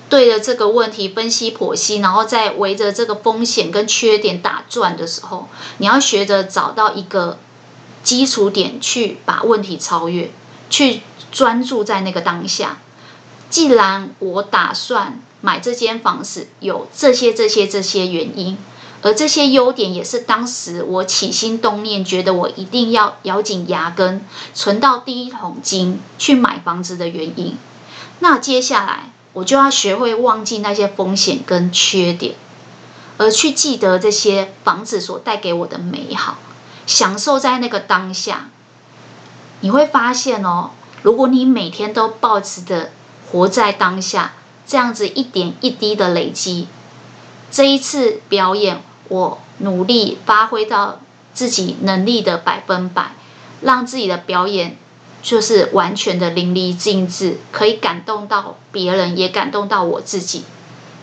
[0.08, 7.39] 对着这个问题分析剖析，然后再围着这个风险跟缺点打转的时候，你要学着找到一个
[8.04, 10.30] 基础点，去把问题超越，
[10.70, 12.78] 去专注在那个当下。
[13.50, 18.58] 既然我打算买这间房子，有这些这些这些原因，
[19.02, 27.58] 而这些优点也是当时我起心动念觉得我一定要咬紧牙根存到第一桶金去买房子的原因，
[28.20, 29.12] 那接下来。
[29.36, 32.36] 我就要学会忘记那些风险跟缺点，
[33.18, 36.38] 而去记得这些房子所带给我的美好，
[36.88, 38.50] 享受在那个当下。
[39.60, 40.70] 你会发现哦，
[41.02, 42.91] 如果你每天都抱持着
[43.32, 44.34] 活在当下，
[44.67, 46.67] 这样子一点一滴的累积，
[47.51, 50.99] 这一次表演我努力发挥到
[51.34, 53.11] 自己能力的百分百，
[53.61, 54.78] 让自己的表演。
[55.23, 60.43] 就是完全的淋漓尽致，可以感动到别人，也感动到我自己。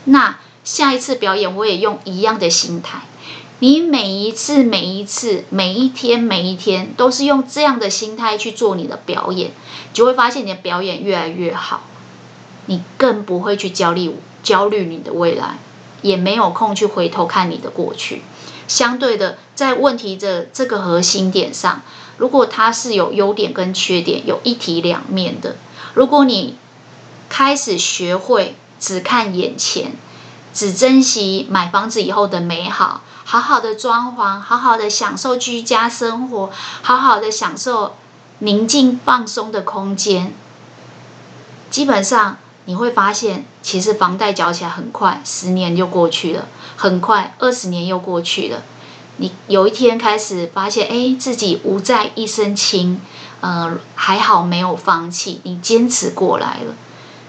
[0.04, 3.00] 那下一次表演，我也用一样的心态。
[3.58, 9.50] 你每一次、每一次、每一天、每一天，都是用这样的心态去做你的表演，
[9.92, 11.82] 就会发现你的表演越来越好。
[12.66, 15.58] 你更不会去焦虑、焦虑你的未来，
[16.02, 18.22] 也没有空去回头看你的过去。
[18.68, 21.82] 相对的，在问题的这个核心点上。
[22.16, 25.56] 如果它是有优点跟缺点，有一体两面的。
[25.94, 26.56] 如果你
[27.28, 29.92] 开始学会只看眼前，
[30.54, 36.50] 只珍惜买房子以后的美好，好好的装潢，好好的享受居家生活，
[36.82, 37.96] 好好的享受
[38.38, 40.32] 宁静放松的空间，
[41.70, 46.46] 基本上你会发现，其实房贷缴起来很快，十年就过去了，
[46.76, 48.62] 很快二十年又过去了。
[49.16, 53.00] 你有一天开始发现，哎，自己无债一身轻，
[53.40, 56.74] 呃，还好没有放弃，你坚持过来了。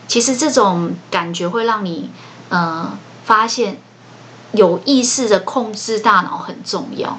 [0.08, 2.10] 其实这种感觉会让你，
[2.50, 3.80] 呃，发现
[4.52, 7.18] 有意识的控制大脑很重要。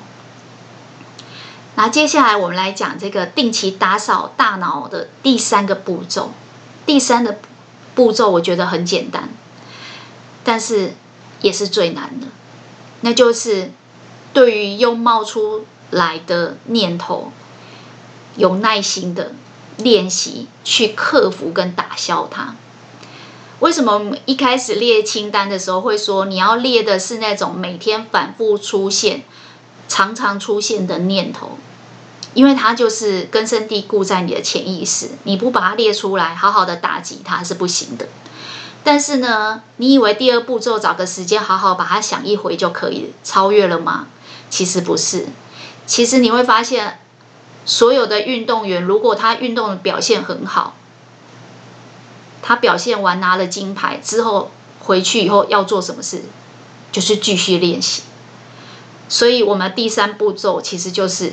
[1.75, 6.31] 那接下来我们来讲这个定期打扫大脑的第三个步骤。
[6.87, 7.39] 第三个
[7.95, 9.29] 步骤我觉得很简单，
[10.43, 10.95] 但是
[11.41, 12.27] 也是最难的，
[13.01, 13.71] 那就是。
[14.33, 17.31] 对于又冒出来的念头，
[18.35, 19.31] 有耐心的
[19.77, 22.57] 练习去克服跟打消它。
[23.61, 29.23] 为什么一开始列清单的时候会说你要列的是那种每天反复出现、
[29.87, 31.59] 常常出现的念头？
[32.35, 38.09] 因为它就是根深蒂固在你的潜意识，你不把它列出来，好好的打击它是不行的。
[38.83, 44.09] 但是呢，你以为第二步骤找个时间好好把它想一回就可以超越了吗？
[44.51, 45.27] 其实不是。
[45.87, 46.99] 其实你会发现，
[47.65, 50.75] 所有的运动员如果他运动表现很好，
[52.43, 56.23] 他表现完拿了金牌之后回去以后要做什么事？
[56.91, 58.03] 就是继续练习。
[59.09, 61.33] 所以我们第三步骤其实就是。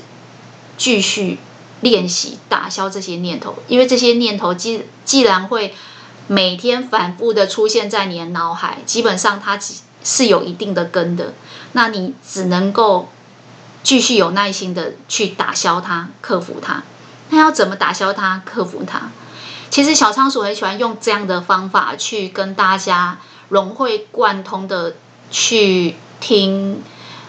[0.82, 1.38] 继续
[1.82, 5.76] 练习打消这些念头，因为这些念头既既然会
[6.26, 9.60] 每天反复的出现在你的脑海，基本上它
[10.04, 11.36] 是有一定的根的。
[11.74, 13.10] 那你只能够
[13.84, 16.82] 继续有耐心的去打消它、克服它。
[17.30, 19.12] 那要怎么打消它、克服它？
[19.70, 23.20] 其实小仓鼠很喜欢用这样的方法去跟大家
[23.50, 24.96] 融会贯通的
[25.30, 26.82] 去听，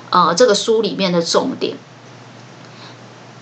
[0.08, 1.76] 呃，这个书里面的重点。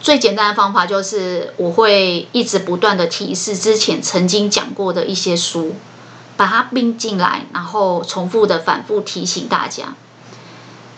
[0.01, 5.75] 最简单的方法就是，我会一直不断的提示之前曾经讲过的一些书，
[6.39, 9.95] 把它并进来，然后重复的反复提醒大家。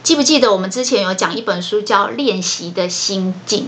[0.04, 3.64] 记不记得我们之前有讲一本书叫《练习的心境》？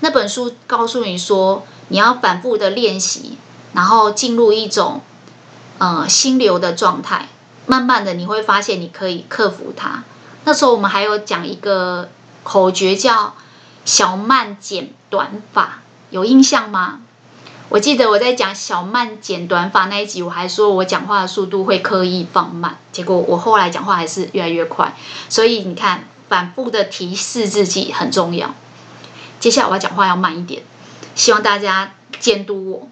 [0.00, 3.36] 那本书告诉你说，你要反复的练习，
[3.74, 5.02] 然后进入一种
[5.76, 7.28] 呃心流的状态，
[7.66, 10.04] 慢慢的你会发现你可以克服它。
[10.44, 12.08] 那时候我们还有讲一个
[12.42, 13.34] 口诀叫。
[13.84, 17.00] 小慢剪短法有印象吗？
[17.68, 24.96] 我记得我在讲小慢剪短法那一集，我还说我讲话的速度会刻意放慢，结果我后来讲话还是越来越快。
[25.28, 28.54] 所以你看，反复的提示自己很重要。
[29.38, 30.62] 接下来我要讲话要慢一点，
[31.14, 32.88] 希望大家监督我。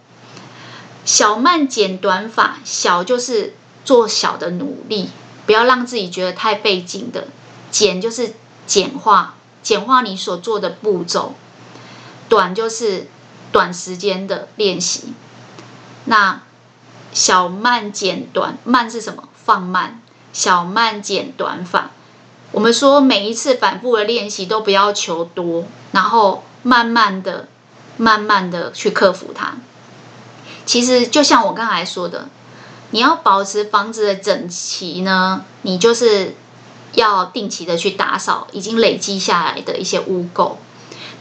[1.05, 5.11] 小慢剪短法，小就是做小的努力，
[5.45, 7.23] 不要让自己觉得太费劲的；
[7.73, 8.35] 剪就是
[8.67, 9.35] 简化。
[9.63, 11.35] 简化你所做的步骤，
[12.29, 13.09] 短就是
[13.53, 15.13] 短时间的练习。
[16.05, 16.43] 那
[17.13, 19.25] 小慢简短，慢是什么？
[19.35, 20.01] 放慢。
[20.33, 21.91] 小慢简短法，
[22.53, 27.49] 我们说每一次反复的练习都不要求多，然后慢慢的、
[27.97, 29.57] 慢慢的去克服它。
[30.65, 32.29] 其实就像我刚才说的，
[32.91, 36.35] 你要保持房子的整齐呢，你就是。
[36.99, 40.57] 要定期的去打扫已经累积下来的一些污垢。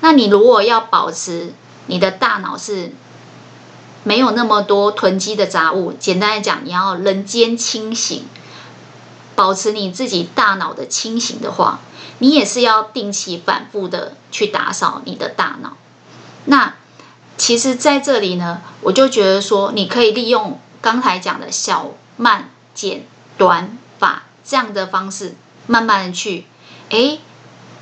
[0.01, 1.53] 那你如果要保持
[1.85, 2.91] 你的大脑是
[4.03, 8.25] 没有那么多囤积的杂物，简单来讲，你要人间清醒，
[9.35, 11.79] 保持你自己大脑的清醒的话，
[12.19, 15.77] 你也是要定期反复的去打扫你的大脑。
[16.45, 16.75] 那
[17.37, 23.05] 其实在这里呢，我就觉得说，你可以利用刚才讲的小慢简
[23.37, 25.35] 短法这样的方式。
[25.67, 26.45] 慢慢的去，
[26.89, 27.19] 诶，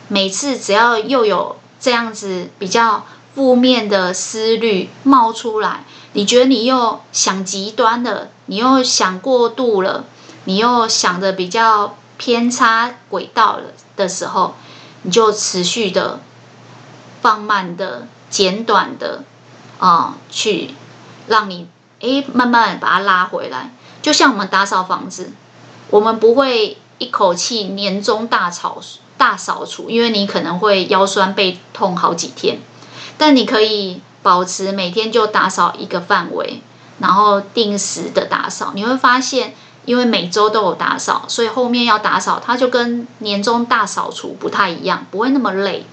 [0.07, 10.05] 每次只要又有这样子比较负面的思虑冒出来，你觉得你又想极端了，你又想过度了，
[10.45, 13.65] 你又想的比较偏差轨道了
[13.95, 14.55] 的时候，
[15.03, 16.19] 你就持续的
[17.21, 19.23] 放慢的、简短的
[19.79, 20.71] 啊、去
[21.27, 21.67] 让你
[21.99, 23.71] 诶慢慢把它拉回来。
[24.01, 25.31] 就像我们打扫房子，
[25.89, 26.77] 我们不会。
[26.97, 28.81] 一口气年终大扫
[29.17, 32.59] 大扫除，因为你可能会腰酸背痛好几天，
[33.17, 36.61] 但你可以保持每天就打扫一个范围，
[36.99, 39.53] 然后定时的打扫，你会发现，
[39.85, 45.85] 因为每周都有打扫，所以后面要打扫，它就跟年终大扫除不太一样，不会那么累。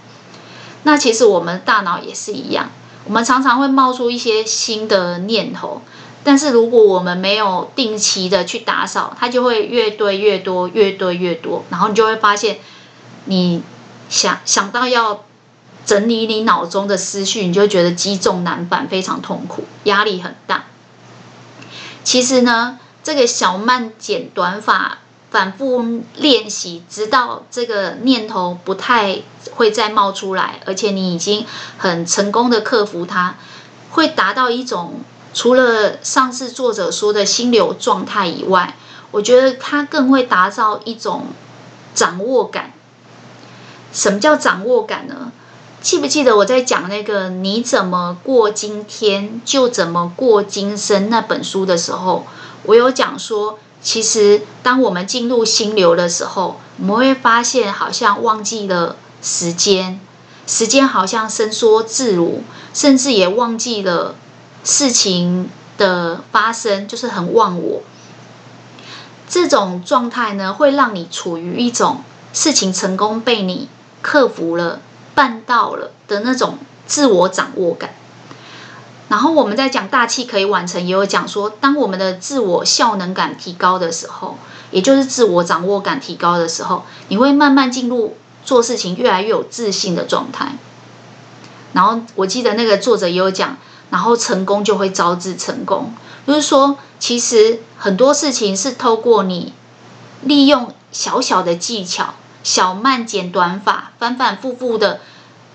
[0.84, 2.70] 那其实我们大脑也是一样，
[3.04, 5.82] 我们常常会冒出一些新的念头。
[6.24, 12.58] 但是如果我们没有定期的去打扫，它就会越堆越多，越堆越多，然后你就会发现，
[13.24, 13.64] 你
[14.08, 15.24] 想想到要
[15.84, 20.66] 整理你脑中的思绪，你就觉得积重难返，非常痛苦，压力很大。
[22.04, 24.98] 其实呢，这个小慢剪短法
[25.32, 29.22] 反复练习，直到这个念头不太
[29.56, 31.44] 会再冒出来，而且你已经
[31.78, 33.34] 很成功的克服它，
[33.90, 35.00] 会达到一种。
[35.34, 38.76] 除了上次作者说的心流状态以外，
[39.10, 41.26] 我觉得他更会打造一种
[41.94, 42.72] 掌握感。
[43.92, 45.32] 什么叫掌握感呢？
[45.82, 52.24] 记不记得我在讲那个“你怎么过今天，就怎么过今生”那本书的时候，
[52.62, 60.00] 我有讲说，其实当我们进入心流的时候，我们会发现好像忘记了时间，
[60.46, 64.14] 时间好像伸缩自如，甚至也忘记了
[64.64, 67.82] 事情的发生，就是很忘我。
[69.28, 72.02] 这种状态呢，会让你处于一种
[72.32, 73.68] 事情成功被你
[74.02, 74.80] 克服了、
[75.14, 77.94] 办到了的那种自我掌握感。
[79.08, 84.38] 然后我们在讲大器可以晚成，也有讲说，当我们的自我效能感提高的时候，
[84.70, 90.56] 也就是自我掌握感提高的时候，你会慢慢进入做事情越来越有自信的状态。
[91.74, 93.56] 然后我记得那个作者也有讲，
[93.92, 95.94] 然后成功就会招致成功，
[96.26, 99.52] 就是说，其实很多事情是透过你
[100.22, 104.98] 利用小小的技巧、小慢剪短法，反反复复的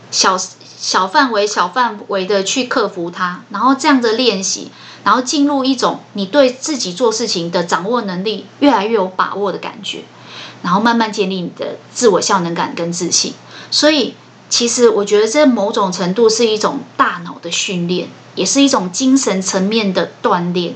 [0.09, 0.39] 小。
[0.79, 4.69] 小范围、小范围的去克服它，然后这样的练习，
[5.03, 10.03] 然后进入一种你对自己做事情的掌握能力越来越有把握的感觉，
[10.61, 13.33] 然后慢慢建立你的自我效能感跟自信。
[13.71, 14.13] 所以，
[14.49, 18.07] 其实我觉得这某种程度是一种大脑的训练，
[18.37, 20.75] 也是一种精神层面的锻炼。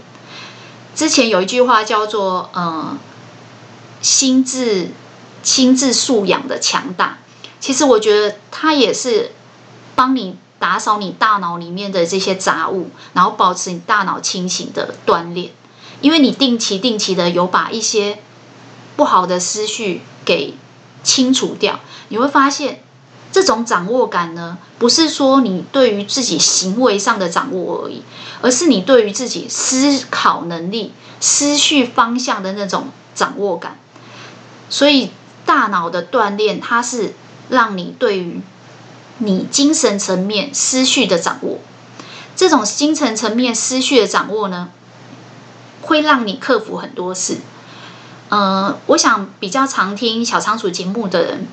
[0.94, 2.98] 之前有一句话叫做“呃，
[4.02, 4.90] 心智、
[5.42, 7.20] 心智素养的强大”，
[7.62, 9.32] 其实我觉得它也是。
[9.94, 15.52] 帮你打扫你大脑里面的这些杂物，然后保持你大脑清醒的锻炼。
[16.00, 18.18] 因为你定期定期的有把一些
[18.96, 20.56] 不好的思绪给
[21.04, 22.82] 清除掉，你会发现
[23.32, 28.04] 这种掌握感呢，不是说你对于自己行为上的掌握而已，
[28.42, 33.78] 而是你对于自己思考能力、思绪方向的那种掌握感。
[34.70, 35.12] 所以
[35.46, 37.14] 大脑的锻炼，它是
[37.50, 38.42] 让你对于
[39.20, 41.60] 你精神层面思绪的掌握，
[42.36, 44.70] 这种精神层面思绪的掌握呢，
[45.82, 47.38] 会让你克服很多事。
[48.30, 51.48] 呃，我想比较常听小仓鼠节目的人，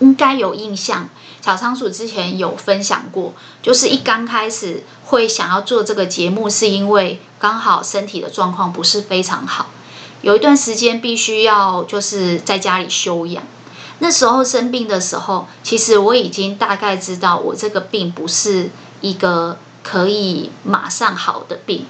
[0.00, 1.08] 应该有印象。
[1.42, 3.32] 小仓鼠之前有分享过，
[3.62, 9.70] 就是一刚开始会想要做这个节目，是因为刚好身体的状况不是非常好，
[10.22, 13.44] 有一段时间必须要就是在家里休养。
[14.00, 18.70] 那时候生病的时候，其实我已经大概知道，我这个病不是
[19.00, 21.86] 一个可以马上好的病，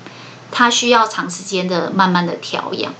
[0.52, 2.92] 它需要长时间的慢慢的调养。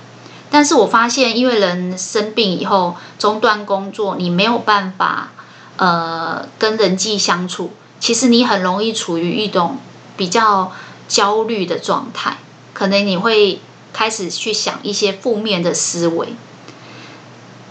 [0.50, 5.30] 但是我发现，因为人生病以后中断工作，你没有办法
[5.76, 9.78] 呃跟人际相处，其实你很容易处于一种
[10.16, 10.72] 比较
[11.08, 12.38] 焦虑的状态，
[12.72, 13.60] 可能你会
[13.92, 16.34] 开始去想一些负面的思维。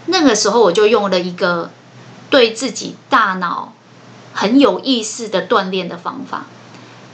[0.06, 1.70] 那个时候，我就用了一个
[2.30, 3.72] 对自己大脑
[4.32, 6.44] 很有意识的锻炼的方法。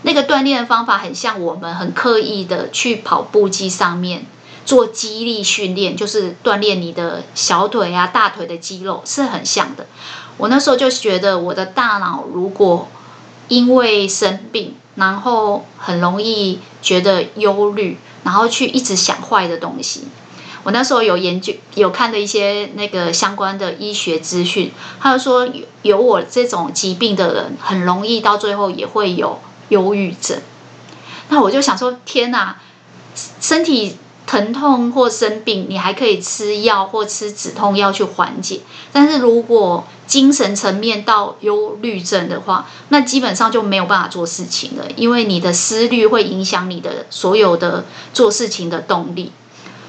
[0.03, 4.27] 那个锻炼的方法很像我们很刻意的去跑步机上面
[4.65, 9.87] 做肌力训练，就是锻炼你的小腿啊、大腿的肌肉，是很像的。
[10.39, 12.89] 我那时候就觉得，我的大脑如果
[13.49, 20.09] 因为生病，然后很容易觉得忧虑，然后去一直想坏的东西。
[20.65, 29.41] 我那时候有研究，有看的一些那个相关的医学资讯，他就说有有我这种疾病的人，很容易到最后也会有
[29.71, 30.41] 忧郁症。
[31.29, 32.59] 那我就想说，天哪，
[33.41, 33.97] 身体
[34.27, 38.61] 疼痛或生病，你还可以吃药或吃止痛药去缓解，
[38.93, 49.33] 但是如果精神层面到忧郁症的话，那基本上就没有办法做事情了，因为你的思虑会影响你的所有的做事情的动力。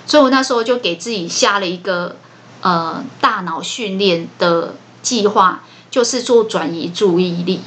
[0.05, 2.17] 所以我那时候就给自己下了一个
[2.61, 7.61] 呃大脑训练的计划，就是做转移注意力。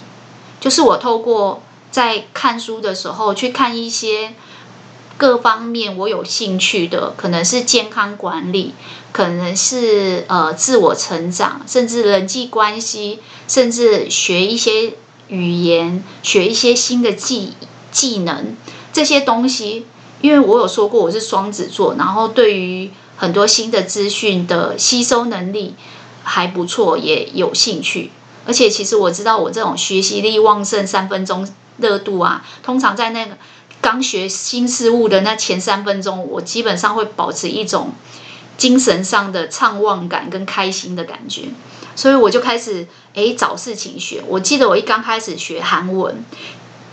[0.60, 4.34] 就是我透过在看书的时候去看一些
[5.16, 8.74] 各方面我有兴趣的，可能是健康管理，
[9.12, 14.94] 可能是呃自我成长，甚至人际关系，甚至学一些
[15.28, 17.54] 语言，学一些新的技
[17.90, 18.56] 技能
[18.92, 19.86] 这些东西。
[20.22, 25.74] 因为我有说过我是双子座，然后对于很多新的资讯的吸收能力
[26.24, 28.10] 还不错，也有兴趣。
[28.46, 31.46] 而且其实我知道我这种学习力旺盛、三分钟
[31.78, 33.36] 热度啊，通常在那个
[33.86, 37.92] 刚学新事物的那前三分钟，我基本上会保持一种
[38.58, 41.42] 精神上的畅旺感跟开心的感觉。
[41.94, 44.24] 所以我就开始诶找事情学。
[44.26, 46.24] 我记得我一刚开始学韩文。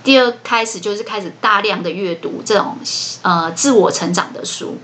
[0.04, 2.78] 第二开始就是开始大量的阅读这种
[3.24, 4.78] 呃自我成长的书。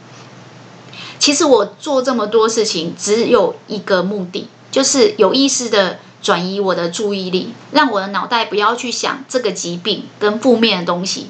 [1.20, 11.28] 其实我做这么多事情只有一个目的，就是有意识的转移我的注意力，让我的脑袋不要去想这个疾病跟负面的东西，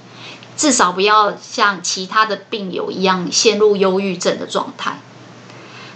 [0.59, 4.99] 至少不要像其他的病友一样陷入忧郁症的状态。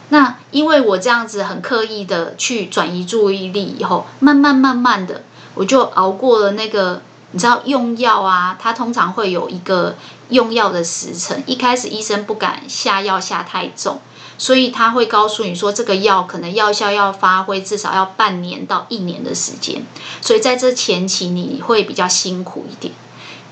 [0.07, 5.23] 那因为我这样子很刻意的去转移注意力以后，慢慢慢慢的。
[5.55, 7.01] 我就熬过了那个。
[7.35, 9.95] 你知道用药啊，它通常会有一个
[10.29, 11.41] 用药的时程。
[11.47, 13.99] 一开始医生不敢下药下太重，
[14.37, 19.83] 所以他会告诉你说，这个药可能药效要发挥至少要半年到一年的时间。
[20.21, 22.93] 所以在这前期你会比较辛苦一点。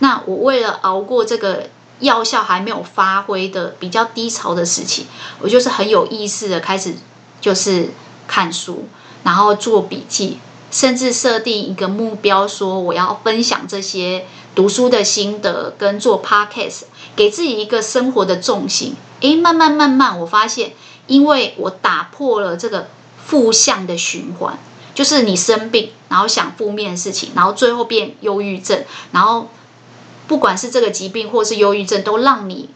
[0.02, 1.70] 那我为了熬过这个
[2.02, 5.06] 药效还没有发挥的比较低潮的时期，
[5.39, 6.93] 我就是很有意识的开始
[7.39, 7.89] 就是
[8.28, 8.86] 看书，
[9.24, 10.39] 然后做笔记。
[10.72, 14.26] 甚至设定一个目标，说我要分享这些
[14.56, 16.84] 读书的心得，跟做 podcast，
[17.14, 18.95] 给自己一个生活的重心。
[19.20, 20.72] 诶，慢慢慢慢，我发现，
[21.08, 22.88] 因为我打破了这个
[23.26, 24.58] 负向的循环，
[24.95, 29.49] 就是你生病，然后想负面的事情，然后最后变忧郁症，然后
[30.28, 32.70] 不管是这个疾病或是忧郁症，都让你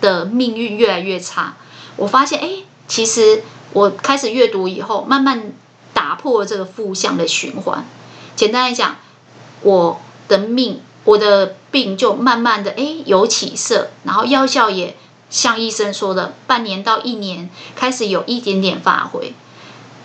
[0.00, 1.56] 的命运越来越差。
[1.96, 3.42] 我发现，诶，其实
[3.72, 5.52] 我开始阅读以后，慢慢。
[5.94, 7.86] 打破这个负向的循环。
[8.34, 8.96] 简单来讲，
[9.60, 14.96] 我的命，我的病就慢慢的诶有起色，然后药效也
[15.30, 19.34] 像医生说的，半年到一年开始有一点点发挥。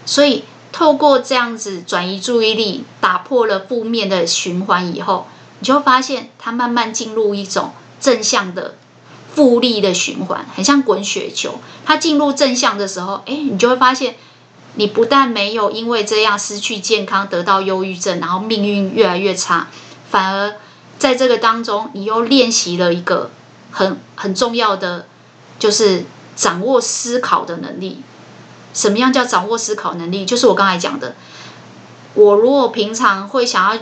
[0.06, 5.28] 所以透过这样子转移注意力，打破了负面的循环以后，
[5.60, 8.76] 你就会发现它慢慢进入一种正向的
[9.34, 11.60] 复利的循环，很像滚雪球。
[11.86, 14.16] 它进入正向的时候，诶，你就会发现。
[14.80, 19.70] 你不但没有因为这样失去健康，得到忧郁症，然后命运越来越差，
[20.12, 20.54] 反而
[21.00, 23.32] 在这个当中，你又练习了一个
[23.72, 25.08] 很很重要的，
[25.58, 26.06] 就是
[26.36, 28.04] 掌握思考的能力。
[28.72, 30.28] 什么样叫掌握思考能力？
[30.28, 31.16] 就是我刚才讲的，
[32.14, 33.82] 我如果平常会想要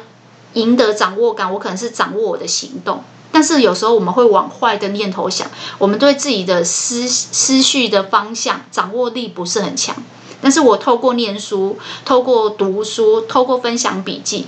[0.55, 9.95] 赢得掌握感，我可能是掌握我的行动，但是有时候我们会往坏的念头想，我们对自己的思思绪的方向掌握力不是很强。
[10.41, 14.47] 但是我透过念书，透过读书，透过分享笔记，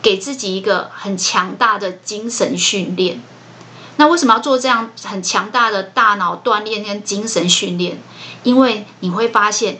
[0.00, 3.20] 给自己一个很强大的精神训练。
[3.98, 7.98] 那为什么要做这样很强大的大脑锻炼跟精神训练？
[8.42, 9.78] 因为你会发现，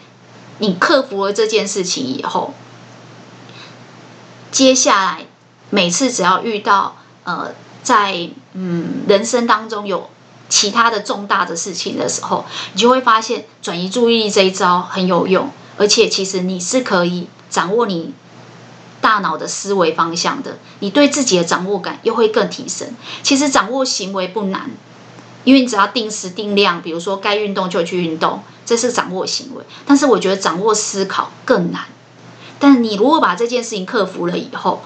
[0.58, 2.54] 你克服了这件事情以后，
[4.50, 5.26] 接下来
[5.70, 7.52] 每次只要遇到呃，
[7.82, 10.10] 在嗯人生当中有。
[10.48, 18.14] 其他的重大的事情的时候，你就会发现转移注意力这一招很有用，而且其实你是可以掌握你
[19.00, 22.94] 大脑的思维方向的，你对自己的掌握感又会更提升。
[23.24, 24.70] 其实掌握行为不难，
[25.42, 29.64] 因为你只要定时定量，比如说该运动就去运动，这是掌握行为。
[29.84, 31.86] 但是我觉得掌握思考更难。
[32.60, 34.84] 但你如果把这件事情克服了以后，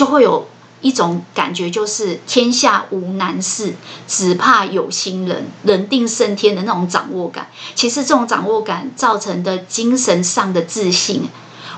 [0.00, 0.46] 就会有。
[0.82, 3.74] 一种感觉就是天下无难事，
[4.08, 7.48] 只怕有心人，人定胜天的那种掌握感。
[7.74, 11.28] 其实这种掌握感造成的精神上的自信，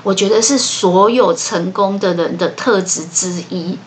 [0.03, 3.77] 我觉得是所有成功的人的特质之一。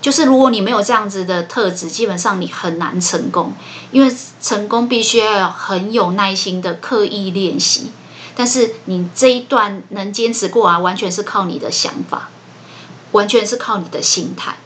[0.00, 3.52] 就是如果你没有这样子的特质，基本上你很难成功，
[3.90, 4.10] 因为
[4.40, 7.92] 成功必须要很有耐心的刻意练习。
[8.34, 12.30] 但是你这一段能坚持过来，完全是靠你的想法。
[13.12, 14.56] 完全是靠你的心态。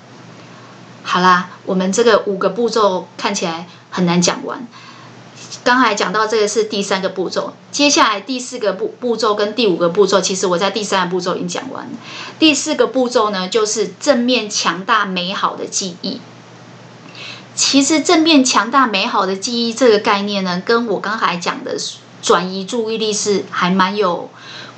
[1.05, 4.67] 好啦，我们这个五个步骤看起来很难讲完。
[5.65, 11.89] 刚才讲到这个是第三个步骤，接下来第四个步步骤跟第五个步骤，其实我在第三个步骤已经讲完。
[12.39, 16.21] 第四个步骤呢，就是正面强大美好的记忆。
[17.55, 21.77] 其实正面强大美好的记忆这个概念呢，跟我刚才讲的
[22.23, 24.31] 转移注意力是还蛮有。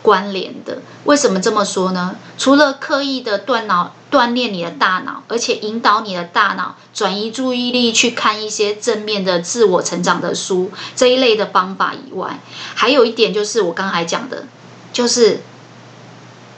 [0.04, 2.16] 关联的，为什么这么说呢？
[2.36, 12.38] 除了刻意的锻脑锻炼你的大脑，而且引导你的大脑转移注意力去看一些正面的自我成长的书这一类的方法以外，
[12.74, 14.44] 还有一点就是我刚才讲的，
[14.92, 15.40] 就是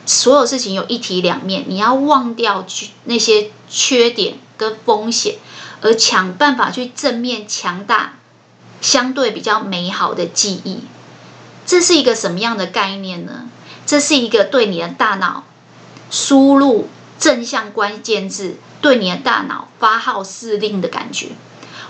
[0.05, 2.66] 所有事情有一体两面，你要忘掉
[3.05, 5.36] 那些缺点跟风险，
[5.82, 8.14] 而想办法去正面强大
[8.80, 10.80] 相对比较美好的记忆。
[11.67, 13.51] 这是一个什么样的概念呢？
[13.85, 15.45] 这是一个对你的大脑
[16.11, 16.89] 输入
[17.19, 21.31] 正向关键字，对你的大脑发号施令的感觉。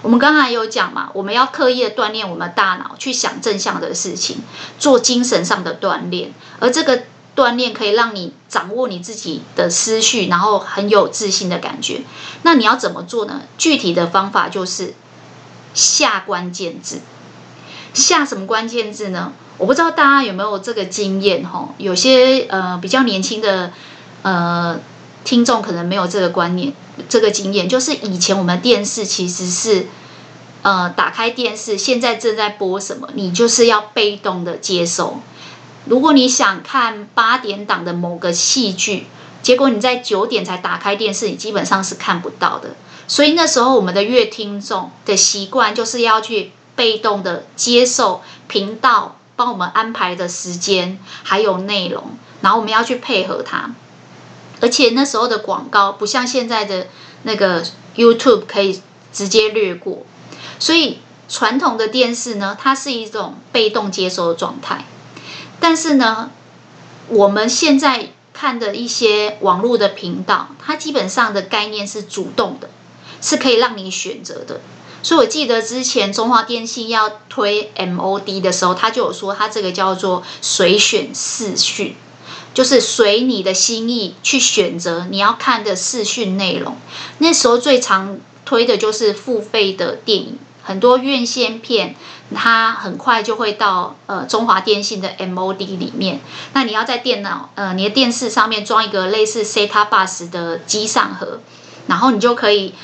[0.02, 4.38] 我们刚才有讲嘛，我们要刻意的锻炼我们大脑，去想正向的事情，
[4.78, 6.32] 做精神上的锻炼。
[6.60, 7.02] 而这个
[7.34, 12.02] 锻炼可以让你掌握你自己的思绪，然后很有自信的感觉。
[12.42, 13.42] 那你要怎么做呢？
[13.58, 14.94] 具体的方法就是
[15.74, 17.00] 下关键字。
[18.00, 19.32] 下什么关键字呢？
[19.58, 21.74] 我不知道大家有没有这个经验哈？
[21.78, 23.72] 有些呃比较年轻的
[24.22, 24.78] 呃
[25.24, 26.72] 听众可能没有这个观念，
[27.08, 29.86] 这个经验就是以前我们电视其实是
[30.62, 35.20] 呃打开电视，现在正在播什么，你就是要被动的接收。
[35.86, 39.06] 如果你想看八点档的某个戏剧，
[39.40, 42.76] 结果你在九点才打开电视，你基本上是看不到的。
[43.08, 53.74] 所以那时候我们的乐听众的习惯就是要去被动的接受频道帮我们安排的时间还有内容，然后我们要去配合它。
[54.60, 56.86] 而且那时候的广告不像现在的
[57.24, 57.64] 那个
[57.96, 58.80] YouTube 可以
[59.12, 60.06] 直接略过，
[60.58, 64.84] 所以传统的电视呢，它是一种被动接收的状态。
[65.60, 66.30] 但是呢，
[67.08, 72.70] 我们现在看的一些网络的频道，它基本上的概念是主动的，
[73.20, 74.60] 是可以让你选择的。
[75.06, 81.94] 所以我记得之前中华电信要推 MOD 的时候，它就有说它这个叫做随选视讯。
[82.52, 86.76] 就是随你的心意去选择你要看的视讯内容。
[87.18, 91.94] 那时候最常推的就是付费的电影，很多院线片，
[92.34, 96.20] 它很快就会到呃中华电信的 MOD 里面。
[96.52, 101.38] 那你要在电脑呃你的电视上面装一个类似 Setabus 的机上盒，
[101.86, 102.74] 然后你就可以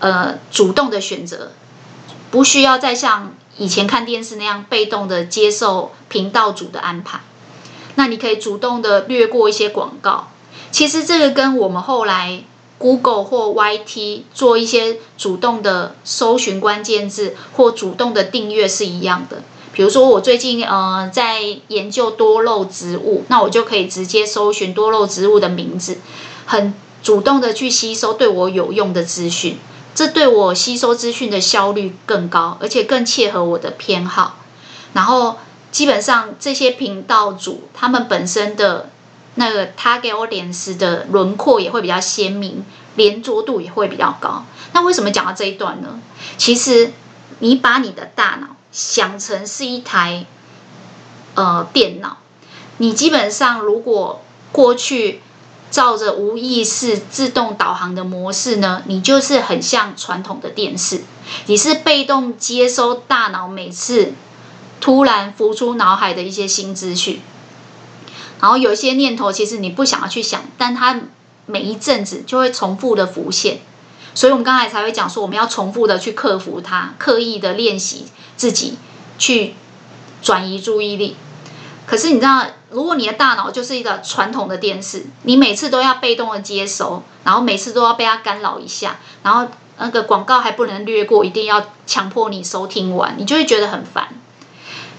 [0.00, 1.52] 呃主动的选择，
[2.30, 7.20] 不需要再像以前看电视那样被动的接受频道主的安排。
[7.96, 10.28] 那你可以主动的略过一些广告，
[10.70, 12.44] 其实这个跟我们后来
[12.78, 19.42] Google 或 YT 做一些主动的搜寻关键字或主动的订阅是一样的。
[19.72, 25.98] 比如说我最近呃在研究多肉植物，那我就可以直接搜寻多肉植物的名字，
[26.46, 26.72] 很
[27.02, 29.58] 主动的去吸收对我有用的资讯，
[29.98, 34.36] 这对我吸收资讯的效率更高，而且更切合我的偏好，
[34.92, 35.38] 然后。
[35.70, 38.88] 基本上这些频道主，他们本身的
[39.34, 42.64] 那个 target audience 的轮廓也会比较鲜明，
[42.96, 44.46] 连着度也会比较高。
[44.72, 46.00] 那为什么讲到这一段呢？
[46.38, 46.92] 其实
[47.40, 50.24] 你把你的大脑想成是一台
[51.34, 52.16] 呃电脑，
[52.78, 55.20] 你基本上如果过去
[55.70, 61.02] 照着无意识自动导航的模式呢，你就是很像传统的电视，
[61.46, 64.12] 你是被动接收大脑每次。
[64.80, 67.20] 突然浮出脑海的一些新资讯，
[68.40, 71.00] 然后有一些念头，其实你不想要去想，但它
[71.46, 73.58] 每一阵子就会重复的浮现，
[74.14, 78.06] 所以我们刚才才会讲说，我们要重复的去克服它，刻意的练习
[78.36, 78.78] 自己
[79.18, 79.54] 去
[80.22, 81.16] 转移注意力。
[81.84, 89.48] 可是你知道，如果你的大脑就是一个传统的电视，你每次都要被动的接收，然后每次都要被它干扰一下，然后
[89.78, 94.08] 那个广告还不能略过，一定要强迫你收听完，你就会觉得很烦。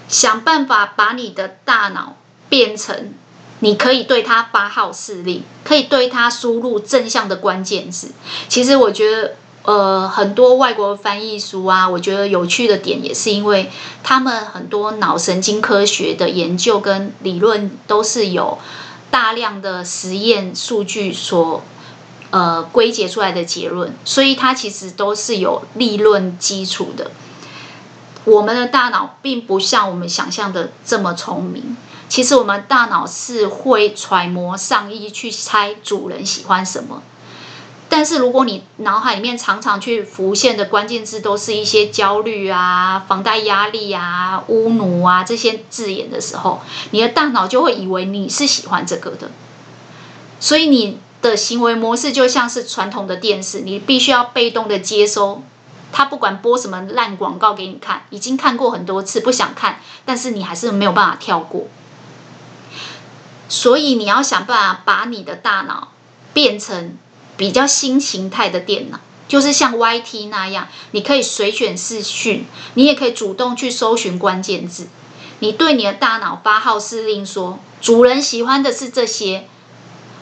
[0.08, 2.16] 想办法把你的大脑
[2.48, 3.14] 变成，
[3.60, 8.10] 你可以对它发号施令，可以对它输入正向的关键字。
[8.48, 9.36] 其实我觉得，
[9.70, 13.70] 呃，很多外国翻译书啊，我觉得有趣的点也是因为
[14.02, 18.58] 他们很多脑神经科学的研究跟理论都是有
[19.12, 21.62] 大量的实验数据所
[22.30, 27.12] 呃归结出来的结论，所以它其实都是有立论基础的。
[28.24, 31.76] 我们的大脑并不像我们想象的这么聪明。
[32.08, 37.04] 其实我们大脑是会揣摩上意去猜主人喜欢什么。
[37.90, 46.62] 但是如果你脑海里面常常去浮现的关键字都是一些焦虑啊、房贷压力啊、侮辱啊这些字眼的时候，
[46.92, 49.30] 你的大脑就会以为你是喜欢这个的。
[50.38, 55.42] 所以你的行为模式就像是传统的电视，你必须要被动的接收。
[55.92, 61.66] 他不管播什么烂广告给你看，已经看过很多次，不想看，但是你还是没有办法跳过。
[63.48, 65.88] 所以你要想办法把你的大脑
[66.32, 66.96] 变成
[67.40, 74.88] 比较新形态的电脑，就是像 YT 那样，你可以随选视讯，你也可以主动去搜寻关键字。
[75.38, 79.46] 你对你的大脑发号施令说，主人喜欢的是这些。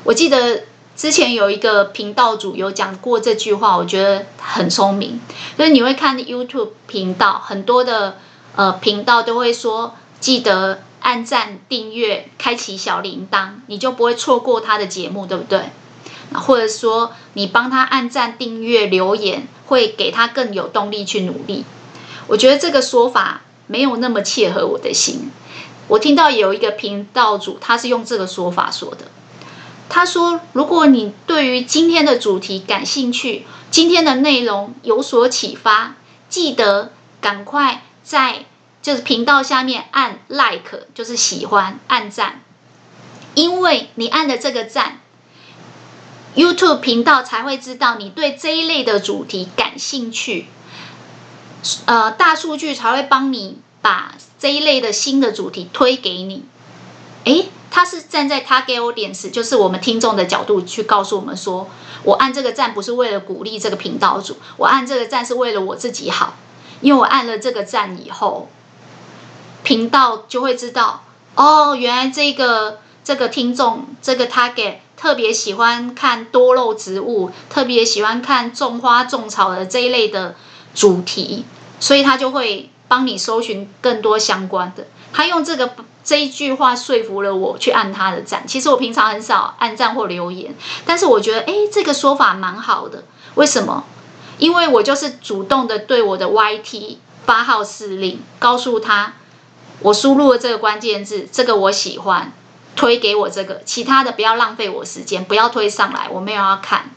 [0.04, 0.62] 我记得。
[0.98, 5.20] 之前有一个频道主有讲过这句话，我觉得很聪明。
[5.56, 8.16] 就是你会看 YouTube 频道，很多的
[8.56, 15.70] 呃频道都会说，记得按赞、订阅、开启小铃铛，你就不会错过他的节目，对不对？
[16.34, 21.64] 或者说你帮他按赞、订阅、留言，会给他更有动力去努力。
[22.26, 25.30] 我觉得这个说法没有那么切合我的心。
[25.88, 29.06] 我听到有一个频道主，他是用这个说法说的。
[29.88, 35.96] 他说：“如果你对于今天的主题感兴趣，今天的内容有所启发，
[36.28, 38.44] 记得赶快在
[38.82, 42.42] 就是频道下面按 like，就是喜欢，按赞，
[43.34, 45.00] 因为你按的这个赞
[46.34, 50.46] ，YouTube 频道才会知道你对这一类的主题感兴趣，
[51.86, 56.44] 呃，大数据才会帮你把这一类的新的主题推给你。”
[57.24, 61.68] 诶，他是站在 target audience，就是我们听众的角度去告诉我们说，
[62.04, 66.36] 我按这个赞不是为了鼓励这个频道主，我按这个赞是为了我自己好，
[66.80, 68.48] 因为我按了这个赞以后，
[69.62, 71.02] 频道就会知道，
[71.34, 80.34] 哦，原来这个这个听众这个 target 特别喜欢看多肉植物，特别喜欢看种花种草的这一类的
[80.74, 81.44] 主题，
[81.78, 84.88] 所以他就会帮你搜寻更多相关的。
[85.12, 85.70] 他用这个
[86.04, 88.46] 这一句话说服了我去按他的赞。
[88.46, 93.04] 其实我平常很少按赞或留言，但是我觉得，哎，这个说法蛮好的。
[93.36, 93.84] 为什么？
[94.38, 99.14] 因为我就是主动的对我的 YT 发号施令，告诉他，
[99.80, 102.32] 我输入了这个关键字，这个我喜欢，
[102.78, 106.92] 推给我这个，其他的不要浪费我时间，不要推上来，我没有要看。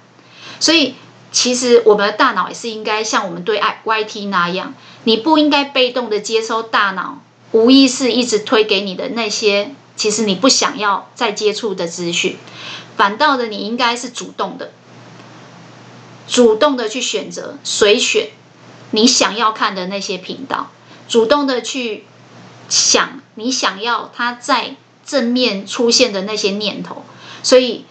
[0.59, 0.93] 所以，
[1.31, 4.75] 其实我们的大脑也是应该像我们对 YT 那样，
[5.05, 7.23] 你不应该被动的接收大脑。
[7.51, 12.37] 无意识一直推给你的那些，其实你不想要再接触的资讯，
[12.95, 14.71] 反倒的你应该是主动的，
[16.27, 18.29] 主动的去选择随选
[18.91, 20.69] 你想要看的那些频道，
[21.09, 22.05] 主动的去
[22.69, 24.75] 想你想要它在
[25.05, 27.03] 正面出现的那些念头。
[27.43, 27.85] 所以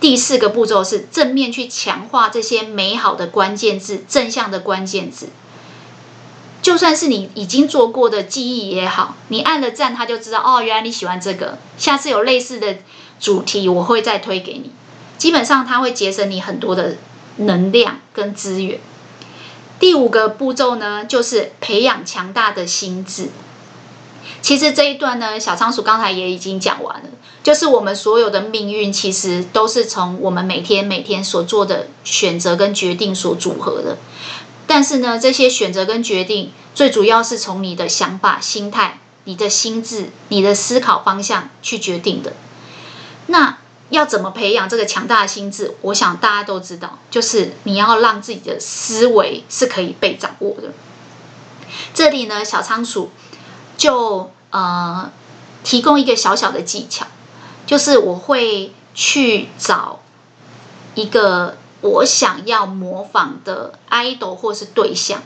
[0.00, 5.28] 第四个步骤是正面去强化这些美好的关键字，正向的关键字。
[6.60, 11.58] 就算是你已经做过的记忆也好，你按了赞，他就知道哦，原来你喜欢这个。
[11.78, 12.78] 下次有类似的
[13.20, 14.72] 主题，我会再推给你。
[15.16, 16.96] 基本上，它会节省你很多的
[17.36, 18.78] 能量跟资源。
[19.80, 23.30] 第五个步骤呢，就是培养强大的心智。
[24.40, 27.08] 其实这一段呢，小仓鼠刚才也已经讲完了，
[27.42, 33.98] 就是我们所有的命运，其实都是从我们每天每天所做的选择跟决定所组合的。
[34.66, 42.34] 但是呢，这些选择跟决定，最主要是从你的想法、心态、你的心智、你的思考方向去决定的。
[43.26, 43.58] 那
[43.90, 45.74] 要怎么培养这个强大的心智？
[45.80, 50.72] 我想大家都知道，就是你要让自己的思维是可以被掌握的。
[51.94, 53.10] 这里呢，小仓鼠
[53.78, 55.10] 就呃
[55.64, 57.06] 提供一个小小的技巧，
[57.64, 60.00] 就是我会去找
[60.94, 61.56] 一个。
[61.80, 65.22] 我想要模仿的 idol 或是对象，